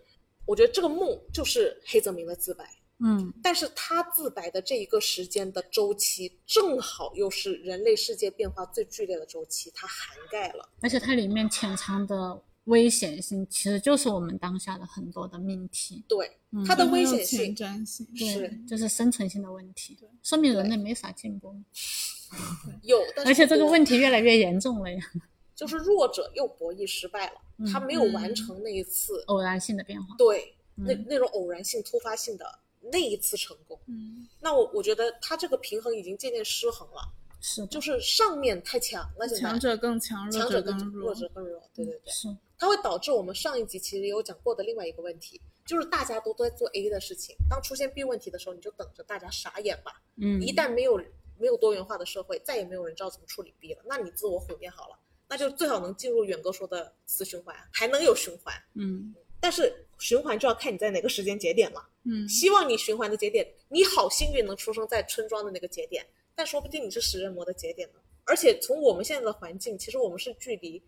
[0.47, 10.69] 我觉得这个梦就是黑泽明的自白，嗯但是他自白的这一个时间的周期，正好又是人类世界变化最剧烈的周期，它涵盖了。
[10.81, 21.55] 而且它里面潜藏的危险性，其实就是我们当下的很多的命题，对嗯它的危险性前瞻性，对是，就是生存性的问题，说明人类没啥进步，
[22.83, 25.01] 有，但是而且这个问题越来越严重了呀，
[25.57, 32.47] 就是弱者又博弈失败了，嗯他没有完成那一次偶然性的变化，对，那嗯那种偶然性、突发性的
[32.81, 34.27] 那一次成功，嗯。
[34.41, 37.03] 那我我觉得他这个平衡已经渐渐失衡了，
[37.41, 42.29] 是，就是上面太强了，现在强者更强，强者更者弱弱，者更弱，对对对，是，
[42.59, 50.03] 它会导致我们上一集其实有讲过的另外一个问题，就是大家都在做 A 的事情，当出现 B 问题的时候，你就等着大家傻眼吧。
[50.17, 50.97] 嗯，一旦没有
[51.39, 58.55] 没有多元化的社会，再也没有人知道怎么处理 B 了，那你自我毁灭好了，那就最好能进入远哥说的死循环，还能有循环。
[58.75, 59.15] 嗯。
[59.43, 61.87] 但是循环就要看你在哪个时间节点了。
[62.05, 68.01] 嗯希望你循环的节点，你好幸运能出生在村庄的那个节点，但说不定你是食人魔的节点呢。
[68.25, 70.83] 而且从我们现在的环境，其实我们是距离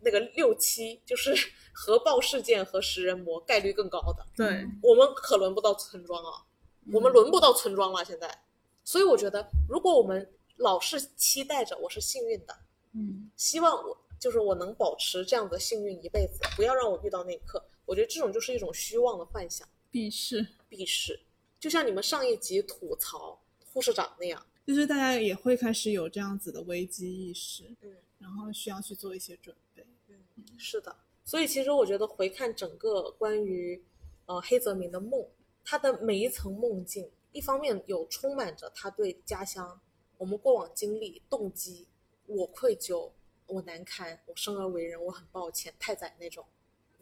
[0.00, 1.34] 那个六七，就是
[1.72, 4.26] 核爆事件和食人魔概率更高的。
[4.36, 6.44] 对，我们可轮不到村庄啊，
[6.92, 8.04] 我们轮不到村庄了。
[8.04, 8.42] 现在，
[8.84, 12.54] 所以我觉得，如果我们老是期待着我是幸运的，
[12.94, 17.64] 嗯希望我就是我能保持这样的幸运一辈子，不要让我遇到那一刻。
[17.90, 19.68] 我觉得这种就是一种虚妄的幻想。
[19.90, 21.18] 必是，避世，
[21.58, 23.36] 就像你们上一集吐槽
[23.72, 29.84] 护士长那样，就是大家也会开始有这样子的危机意识，嗯然后需要去做一些准备。
[30.06, 30.22] 嗯，
[30.56, 30.96] 是的。
[31.24, 33.82] 所以其实我觉得回看整个关于
[34.26, 35.26] 呃黑泽明的梦，
[35.64, 39.80] 他的每一层梦境，一方面有充满着他对家乡、
[40.16, 41.88] 我们过往经历、动机，
[42.26, 43.10] 我愧疚，
[43.46, 46.44] 我难堪，我生而为人，我很抱歉，太宰那种；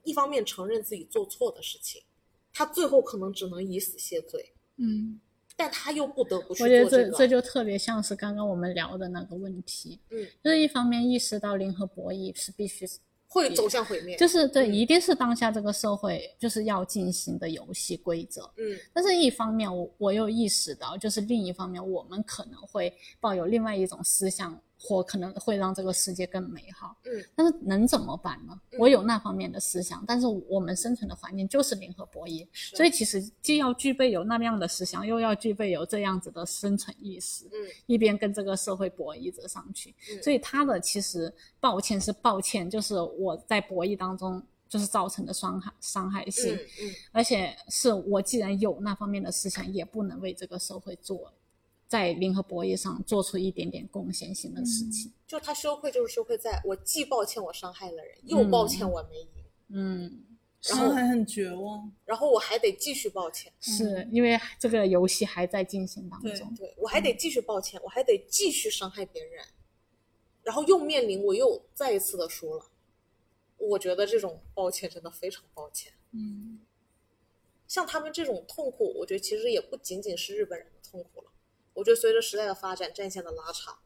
[0.05, 2.03] 一方面承认自己做错的事情，
[2.53, 5.21] 他最后可能只能以死谢罪，嗯
[5.57, 6.89] 但他又不得不去我觉得。
[6.89, 12.87] 这这就特别像是刚刚我们聊的那个问题，嗯，就是一方面意识到零和博弈是必须，
[13.27, 14.17] 会走向毁灭。
[14.17, 18.49] 就是对，嗯一定是当下这个社会就是要进行的游戏规则。
[18.57, 26.97] 嗯但是，一方面我我又意识到，就是另一方面，我们可能会抱有另外一种思想或可能会让这个世界更美好。
[27.05, 28.59] 嗯，但是能怎么办呢？
[28.73, 39.95] 嗯我有那方面的思想，但是我们生存的环境就是零和博弈，所以其实既要具备有那样的思想，又要具备有这样子的生存意识，嗯一边跟这个社会博弈着上去。
[40.13, 51.33] 嗯所以他的其实抱歉是抱歉，就是我在博弈当中就是造成的伤害伤害性，嗯嗯而且是我既然有那方面的思想，也不能为这个社会做
[51.89, 55.13] 在零和博弈上做出一点点贡献性的事情。
[55.27, 60.25] 就他羞愧就是羞愧在我既抱歉我伤害了人，又抱歉我没赢，嗯，
[60.63, 61.91] 然后还很绝望。
[62.05, 66.55] 然后我还得继续抱歉，是因为这个游戏还在进行当对中。
[66.55, 69.45] 对我还得继续抱歉，我还得继续伤害别人，
[70.43, 72.67] 然后又面临我又再一次的输了。
[73.57, 75.93] 我觉得这种抱歉真的非常抱歉。
[76.13, 76.61] 嗯，
[77.67, 81.31] 像他们这种痛苦，我觉得其实也不仅仅是日本人的痛苦了。
[81.79, 83.79] 我觉得随着时代的发展，战线的拉长，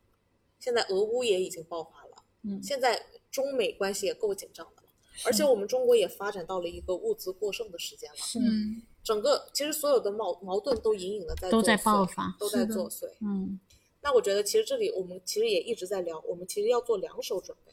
[0.59, 4.89] 现在俄乌也已经爆发了，嗯现在中美关系也够紧张的了，
[5.27, 8.17] 而且我们中国也发展到了一个物资过剩的时间了。
[8.17, 13.07] 是，嗯，整个其实所有的矛矛盾都隐隐的在都在爆发都在作祟。
[13.21, 13.61] 嗯
[14.01, 17.73] 那我觉得其实这里我们其实也一直在聊，我们其实要做两手准备，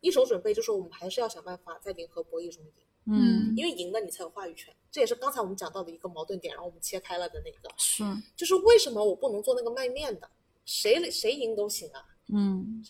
[0.00, 2.72] 一手准备就是我们还是要想办法在零和博弈中赢，
[3.06, 8.02] 嗯，因为赢了你才有话语权，这也是刚才我们讲到的一个矛盾点，然后我们切开了的那个，是，
[8.34, 10.30] 就是为什么我不能做那个卖面的，
[10.64, 12.84] 谁谁赢都行啊，嗯。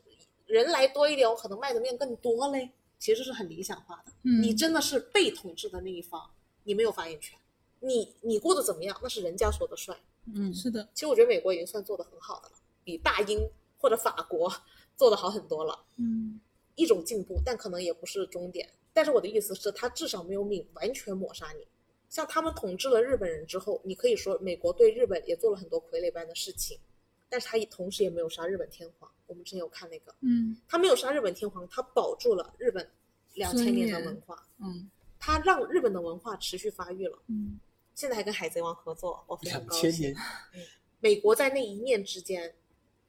[0.47, 4.13] 人来多一点，我可能卖的面更多嘞，其实是很理想化的。
[4.25, 4.43] 嗯。
[4.43, 6.31] 你真的是被统治的那一方，
[6.65, 7.37] 你没有发言权，
[7.81, 9.99] 你你过得怎么样，那是人家说的算。
[10.33, 10.53] 嗯。
[10.55, 12.53] 是的，其实我觉得美国已经算做的很好的了，
[12.85, 13.41] 比大英
[13.79, 14.53] 或者法国
[14.97, 16.39] 做的好很多了，嗯。
[16.77, 18.69] 一种进步，但可能也不是终点。
[18.95, 21.67] 但是我的意思是，他至少没有泯完全抹杀你。
[22.09, 26.79] 像他们统治了日本人之后，你可以说美国对日本也做了很多傀儡般的事情，
[27.29, 29.11] 但是他也同时也没有杀日本天皇。
[29.27, 32.89] 我们之前有看那个，嗯他没有杀日本天皇，他保住了日本
[33.33, 34.89] 两千年的文化，嗯
[35.19, 37.19] 他让日本的文化持续发育了。
[37.27, 37.59] 嗯
[37.95, 39.91] 现在还跟海贼王合作，我非常两高兴。
[39.91, 40.17] 千年，
[41.01, 42.55] 美国在那一念之间，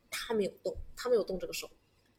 [0.09, 1.69] 他没有动，他没有动这个手，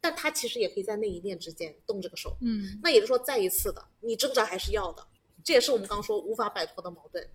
[0.07, 2.37] 但他其实也可以在那一念之间动这个手。
[2.41, 5.05] 嗯那也就是说，再一次的，你挣扎还是要的，
[5.43, 7.29] 这也是我们刚说无法摆脱的矛盾。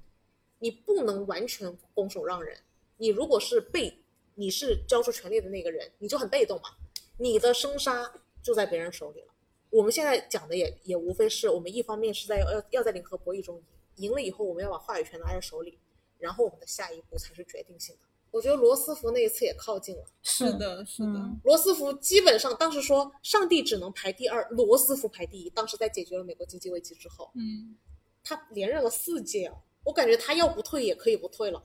[0.60, 2.58] 你不能完全拱手让人，
[2.96, 4.02] 你如果是被
[4.36, 6.70] 你是交出权力的那个人，你就很被动嘛，
[7.18, 8.10] 你的生杀
[8.42, 9.28] 就在别人手里了。
[9.70, 13.62] 我们现在讲的也也无非是我们一方面是在要要在零和博弈中
[13.96, 15.78] 赢，赢了以后我们要把话语权拿在手里，
[16.18, 18.02] 然后我们的下一步才是决定性的。
[18.32, 20.04] 我觉得罗斯福那一次也靠近了。
[20.24, 25.50] 是的，是的，嗯罗斯福基本上当时说上帝只能排第二，罗斯福排第一。
[25.50, 27.78] 当时在解决了美国经济危机之后，嗯
[28.24, 31.62] 他连任了四届哦，我感觉他要不退也可以不退了。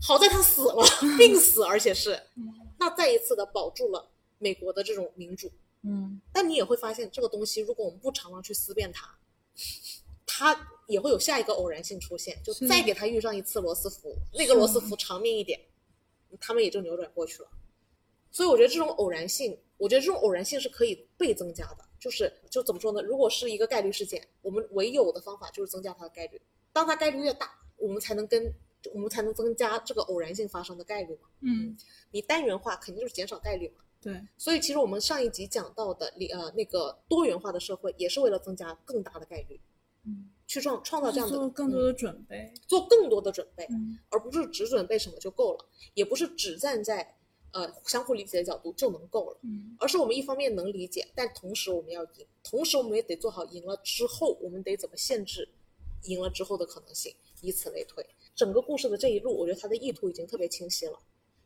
[0.00, 0.84] 好在他死了，
[1.16, 2.20] 病死，而且是
[2.78, 5.50] 那再一次的保住了美国的这种民主。
[5.82, 9.08] 嗯但你也会发现，这个东西如果我们不常常去思辨它，
[10.26, 15.60] 它也会有下一个偶然性出现，就再给他遇上一次罗斯福，那个罗斯福长命一点，
[16.40, 17.48] 他们也就扭转过去了。
[18.30, 21.84] 所以我觉得这种偶然性，我觉得这种偶然性是可以被增加的。
[22.00, 23.00] 就是就怎么说呢？
[23.00, 26.38] 如果是一个概率事件，我们唯有的方法就是增加它的概率。
[26.70, 28.52] 当它概率越大，我们才能跟
[28.92, 31.28] 我们才能增加这个偶然性发生的概率嘛。
[31.40, 31.74] 嗯，
[32.10, 33.80] 你单元化肯定就是减少概率嘛。
[34.02, 39.58] 对，所以其实我们上一集讲到的里呃那个多元化的社会，也是为了增加更大的概率，
[40.04, 42.52] 嗯，去创创造这样的做更多嗯的准备。
[42.66, 45.64] 做更多的准备，嗯而不是只准备什么就够了，
[45.94, 47.16] 也不是只站在
[47.52, 55.48] 呃相互理解的角度就能够了，嗯而是我们一方面能理解，但同时我们要赢，同时我们也得做好赢了之后我们得怎么限制
[56.04, 58.04] 赢了之后的可能性，以此类推。
[58.34, 60.98] 整个故事的这一路，我觉得他的意图已经特别清晰了。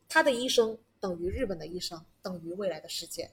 [0.09, 3.31] 他的一生等于日本的一生，等于未来的世界，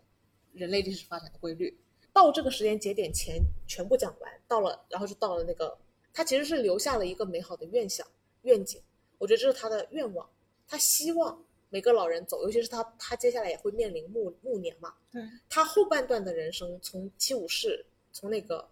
[0.51, 1.75] 人类历史发展的规律。
[2.15, 5.77] 到这个时间节点前全部讲完，到了，然后就到了那个，
[6.13, 8.07] 他其实是留下了一个美好的愿想
[8.43, 8.81] 愿景。
[9.17, 10.25] 我觉得这是他的愿望，
[10.65, 14.93] 他希望每个老人走，尤其是他，他接下来也会面临暮暮年嘛。
[15.11, 18.65] 对，他后半段的人生，从七武士，从那个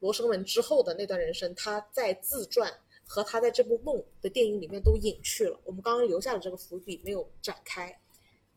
[0.00, 2.72] 罗生门之后的那段人生，他在自传
[3.06, 5.60] 和他在这部梦的电影里面都隐去了。
[5.64, 8.00] 我们刚刚留下的这个伏笔没有展开，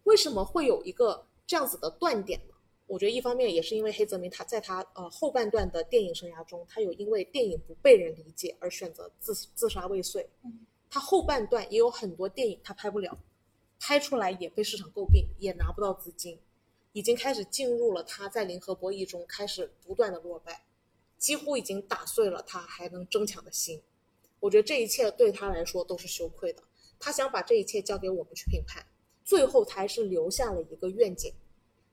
[0.06, 2.51] 为什么会有一个这样子的断点呢？
[2.92, 10.28] 我觉得一方面也是因为黑泽明他在他呃后半段的电影生涯中，他有因为电影不被人理解而选择自自杀未遂。
[10.90, 13.18] 他后半段也有很多电影他拍不了，
[13.80, 16.38] 拍出来也被市场诟病，也拿不到资金，
[16.92, 20.66] 已经开始进入了他在零和博弈中开始不断的落败，
[21.18, 23.82] 几乎已经打碎了他还能争抢的心。
[24.42, 26.62] 我觉得这一切对他来说都是羞愧的，
[27.00, 28.86] 他想把这一切交给我们去评判，
[29.24, 31.34] 最后他还是留下了一个愿景，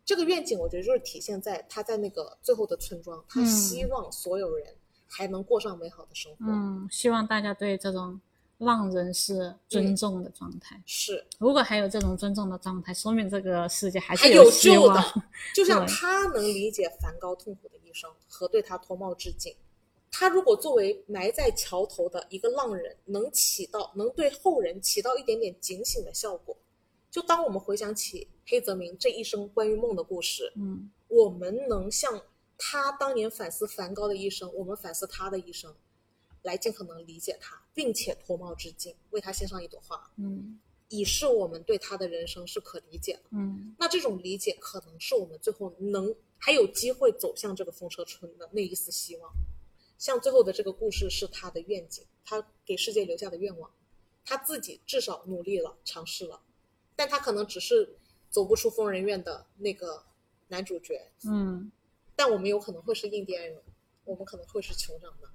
[0.08, 4.74] 这个愿景，我觉得就是体现在他在那个最后的村庄，他嗯希望所有人
[5.06, 6.46] 还能过上美好的生活。
[6.46, 8.18] 嗯，希望大家对这种
[8.56, 10.82] 浪人是尊重的状态。
[10.86, 14.88] 是，如果还有这种尊重的状态，说明这个世界还还是有救。
[14.94, 15.04] 的。
[15.54, 19.54] 就像他能理解梵高痛苦的一生和对他脱帽致敬，
[20.10, 26.56] 他如果作为埋在桥头的一个浪人，能起到能对后人起到一点点警醒的效果，
[27.10, 32.22] 就当我们回想起黑泽明这一生关于梦的故事，嗯我们能像
[32.58, 35.74] 他当年反思梵高的一生，我们反思他的一生，
[36.42, 40.60] 来尽可能理解他，并且脱帽致敬，为他献上一朵花，嗯
[40.90, 43.24] 以示我们对他的人生是可理解的。
[43.32, 49.32] 嗯那这种理解可能是我们最后能还有机会走向这个风车村的那一丝希望。
[49.98, 53.70] 像最后的这个故事是他的愿景，他给世界留下的愿望，
[54.24, 56.40] 他自己至少努力了，尝试了，
[56.98, 57.88] 但他可能只是
[58.28, 60.02] 走不出疯人院的那个
[60.48, 61.70] 男主角，嗯
[62.16, 63.56] 但我们有可能会是印第安人，
[64.04, 65.28] 我们可能会是酋长的。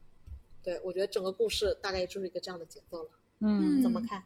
[0.62, 3.10] 对，我觉得整个故事大概就是一个这样的节奏了。
[3.40, 4.22] 嗯，怎么看？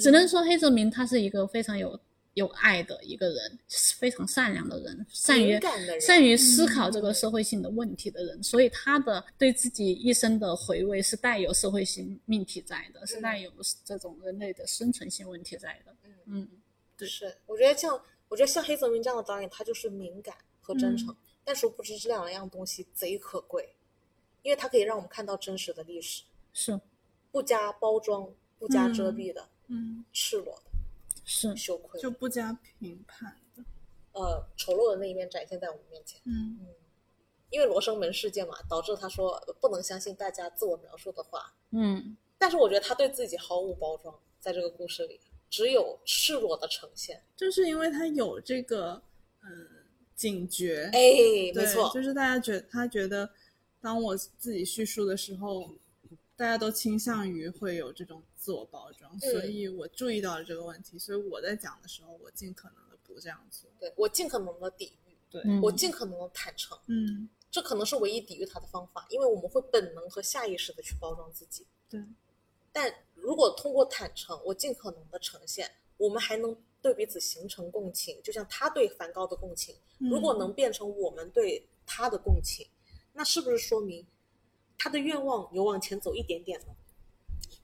[0.00, 1.98] 只能说黑泽明他是一个非常有
[2.34, 3.58] 有爱的一个人，
[3.98, 5.58] 非常善良的人，善于
[6.00, 13.50] 善于思考这个社会性的问题的人，所以他的对自己一生的回味是带有社会性命题在的，是带有
[13.84, 15.92] 这种人类的生存性问题在的。
[16.04, 16.48] 嗯嗯
[16.98, 17.98] 对是，我觉得像
[18.28, 23.74] 我觉得像黑泽明这样的导演，他就是敏感和真诚，但殊不知这两样东西贼可贵，
[24.42, 26.78] 因为它可以让我们看到真实的历史，是
[27.30, 30.70] 不加包装、不加遮蔽的、嗯，赤裸的、
[31.24, 33.62] 是，羞愧就不加评判的，
[34.12, 36.20] 呃丑陋的那一面展现在我们面前。
[36.24, 36.58] 嗯。
[36.60, 36.66] 嗯，
[37.50, 42.16] 因为罗生门事件嘛，导致他说呃不能相信大家自我描述的话，嗯。
[42.36, 45.18] 但是我觉得他对自己毫无包装，在这个故事里
[45.50, 47.22] 只有赤裸的呈现。
[47.36, 49.02] 就是因为他有这个
[49.42, 49.68] 嗯
[50.14, 53.28] 警觉，哎，没错，就是大家觉他觉得，
[53.80, 55.70] 当我自己叙述的时候，
[56.36, 63.70] 大家都倾向于会有这种自我包装，嗯所以我注意到了这个问题，所以我在讲的时候，我尽可能的不这样做。
[63.78, 66.76] 对我尽可能的抵御，对，嗯，我尽可能的坦诚。
[66.86, 71.64] 嗯，这可能是唯一抵御他的方法，因为我们会本能和下意识的去包装自己。
[71.88, 72.00] 对，
[72.80, 82.64] 但如果通过坦诚，我尽可能的呈现，我们还能对彼此形成共情，就像他对梵高的共情，如果能变成我们对他的共情，
[83.12, 84.06] 那是不是说明
[84.76, 86.66] 他的愿望有往前走一点点呢？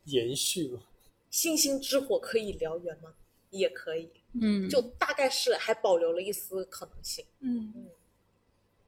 [0.06, 0.82] 延续吗，
[1.30, 3.14] 星星之火可以燎原吗？
[3.50, 4.10] 也可以，
[4.42, 7.24] 嗯就大概是还保留了一丝可能性。
[7.38, 7.86] 嗯嗯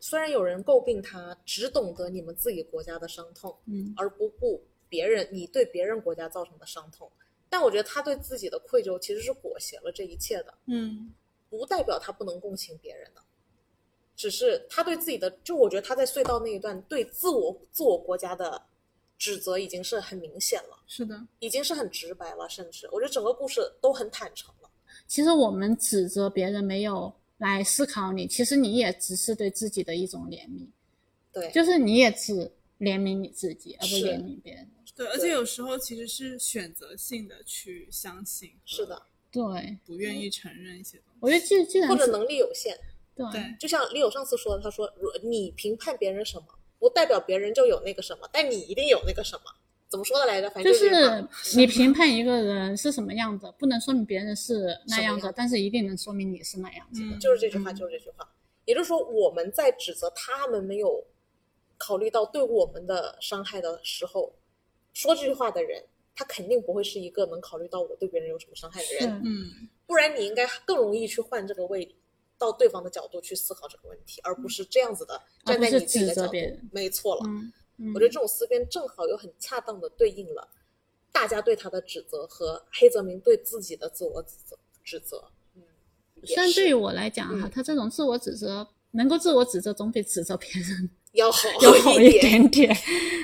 [0.01, 7.11] 虽然有人诟病他只懂得你们自己国家的伤痛，嗯而不顾别人你对别人国家造成的伤痛，
[7.49, 11.13] 但我觉得他对自己的愧疚其实是裹挟了这一切的，嗯
[11.49, 13.23] 不代表他不能共情别人的，
[14.17, 18.61] 只是他对自己的，就我觉得他在隧道那一段对自我自我国家的
[19.17, 24.69] 指责已经是很明显了，是的，已经是很直白了，甚至我觉得整个故事都很坦诚了。
[25.07, 30.67] 其实我们指责别人没有来思考你，其实你也只是对自己的一种怜悯，
[31.33, 32.51] 对，就是你也只
[32.81, 34.69] 怜悯你自己，而不是怜悯别人。
[34.97, 39.01] 对，而且有时候其实是选择性的去相信，是，的，
[39.31, 41.19] 对，不愿意承认一些东西。
[41.21, 42.77] 我觉得既既然或者能力有限，
[43.15, 46.47] 对对，就像李友上次说的，他说，如你评判别人什么，
[46.79, 49.43] 不代表别人就有那个什么，但你一定有那个什么。
[49.89, 50.51] 怎么说的来着？
[50.51, 57.15] 反正就是你评判一个人是什么样子，不能说明别人是那样子但是一定能说明你是那样子的。
[57.15, 58.29] 嗯 就是这句话，嗯就是这句话。
[58.65, 61.07] 也就是说，我们在指责他们没有
[61.79, 64.35] 考虑到对我们的伤害的时候，
[64.97, 69.23] 说这句话的人，他肯定不会是一个能考虑到我对别人有什么伤害的人。
[69.23, 71.95] 嗯，不然你应该更容易去换这个位，
[72.39, 76.69] 到对方的角度去思考这个问题，而不是这样子的站在你自己的角度指责别人。
[76.73, 77.21] 没错了。
[77.27, 80.49] 嗯嗯，我觉得这种思辨正好又很恰当的对应了
[81.13, 84.59] 大家对他的指责和黑泽明对自己的自我指责。
[84.83, 85.23] 指责，
[85.55, 85.63] 嗯，
[86.23, 92.71] 也是虽然对于我来讲哈嗯，他这种自我指责，能够自我指责，总比指责别人要好要好一一点点。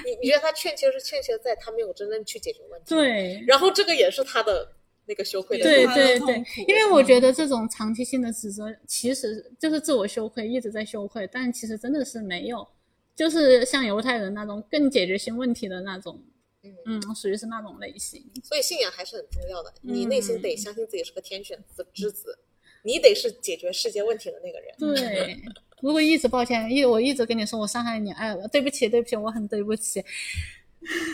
[0.05, 4.69] 你你觉得他欠缺是欠缺在他没有真正去解决问题，，对，然后这个也是他的
[5.07, 12.67] 那个羞愧的对对对，因为我觉得这种长期性的指责，其实就是自我羞愧，一直在羞愧，但其实真的是没有，
[13.15, 16.21] 就是像犹太人那种更解决性问题的那种，
[16.63, 18.25] 嗯，嗯，属于是那种类型。
[18.43, 22.39] 所以信仰还是很重要的，你嗯内心得相信自己是个天选之之子，
[22.83, 24.75] 你得是解决世界问题的那个人。
[24.79, 25.41] 对，
[25.83, 30.03] 如果一直抱歉，一我一直跟你说我伤害你，哎，我对不起，对不起，我很对不起，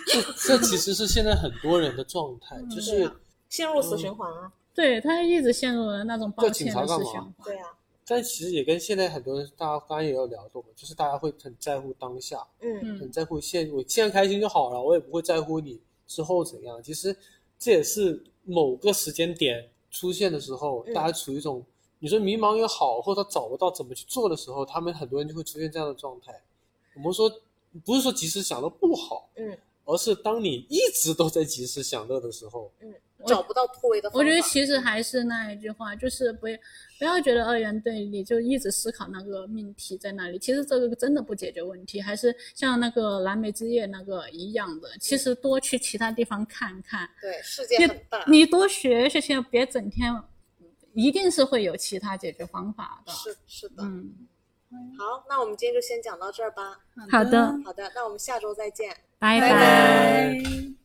[0.06, 0.22] 这
[0.56, 3.16] 这其实是现在很多人的状态，就对是啊
[3.48, 7.34] 陷入死循环啊，对他一直陷入了那种抱歉的察干嘛思循环。
[7.42, 7.66] 对啊，
[8.06, 16.82] 但其实也跟现在很多人，大家刚刚也有聊过嘛，就是大家会很在乎当下，嗯嗯很在乎现我现在开心就好了，我也不会在乎你之后怎样。
[16.82, 17.16] 其实
[17.58, 21.64] 这也是某个时间点出现的时候，嗯大家处于一种
[21.98, 26.32] 你说迷茫也好，或者他找不到怎么去做的时候，他们很多人就会出现这样的状态。
[26.94, 27.30] 我们说
[27.84, 32.92] 不是说及时享乐不好，嗯而是当你一直都在及时享乐的时候，嗯，
[33.26, 34.18] 找不到突围的方法。
[34.18, 36.58] 我觉得其实还是那一句话，就是不要
[36.98, 40.38] 不要觉得二元对立，就一直思考那个命题在那里。
[40.38, 50.14] 其实这个真的不解决问题，还是像那个蓝莓之夜那个一样的，其实多去其他地方看看，对世界很大，你多学学先，别整天，
[50.98, 53.12] 一定是会有其他解决方法的。
[53.12, 53.84] 是是的。
[53.84, 54.12] 嗯，
[54.98, 56.80] 好，那我们今天就先讲到这儿吧。
[57.10, 58.96] 好的，好的，那我们下周再见。
[59.18, 60.78] 拜拜拜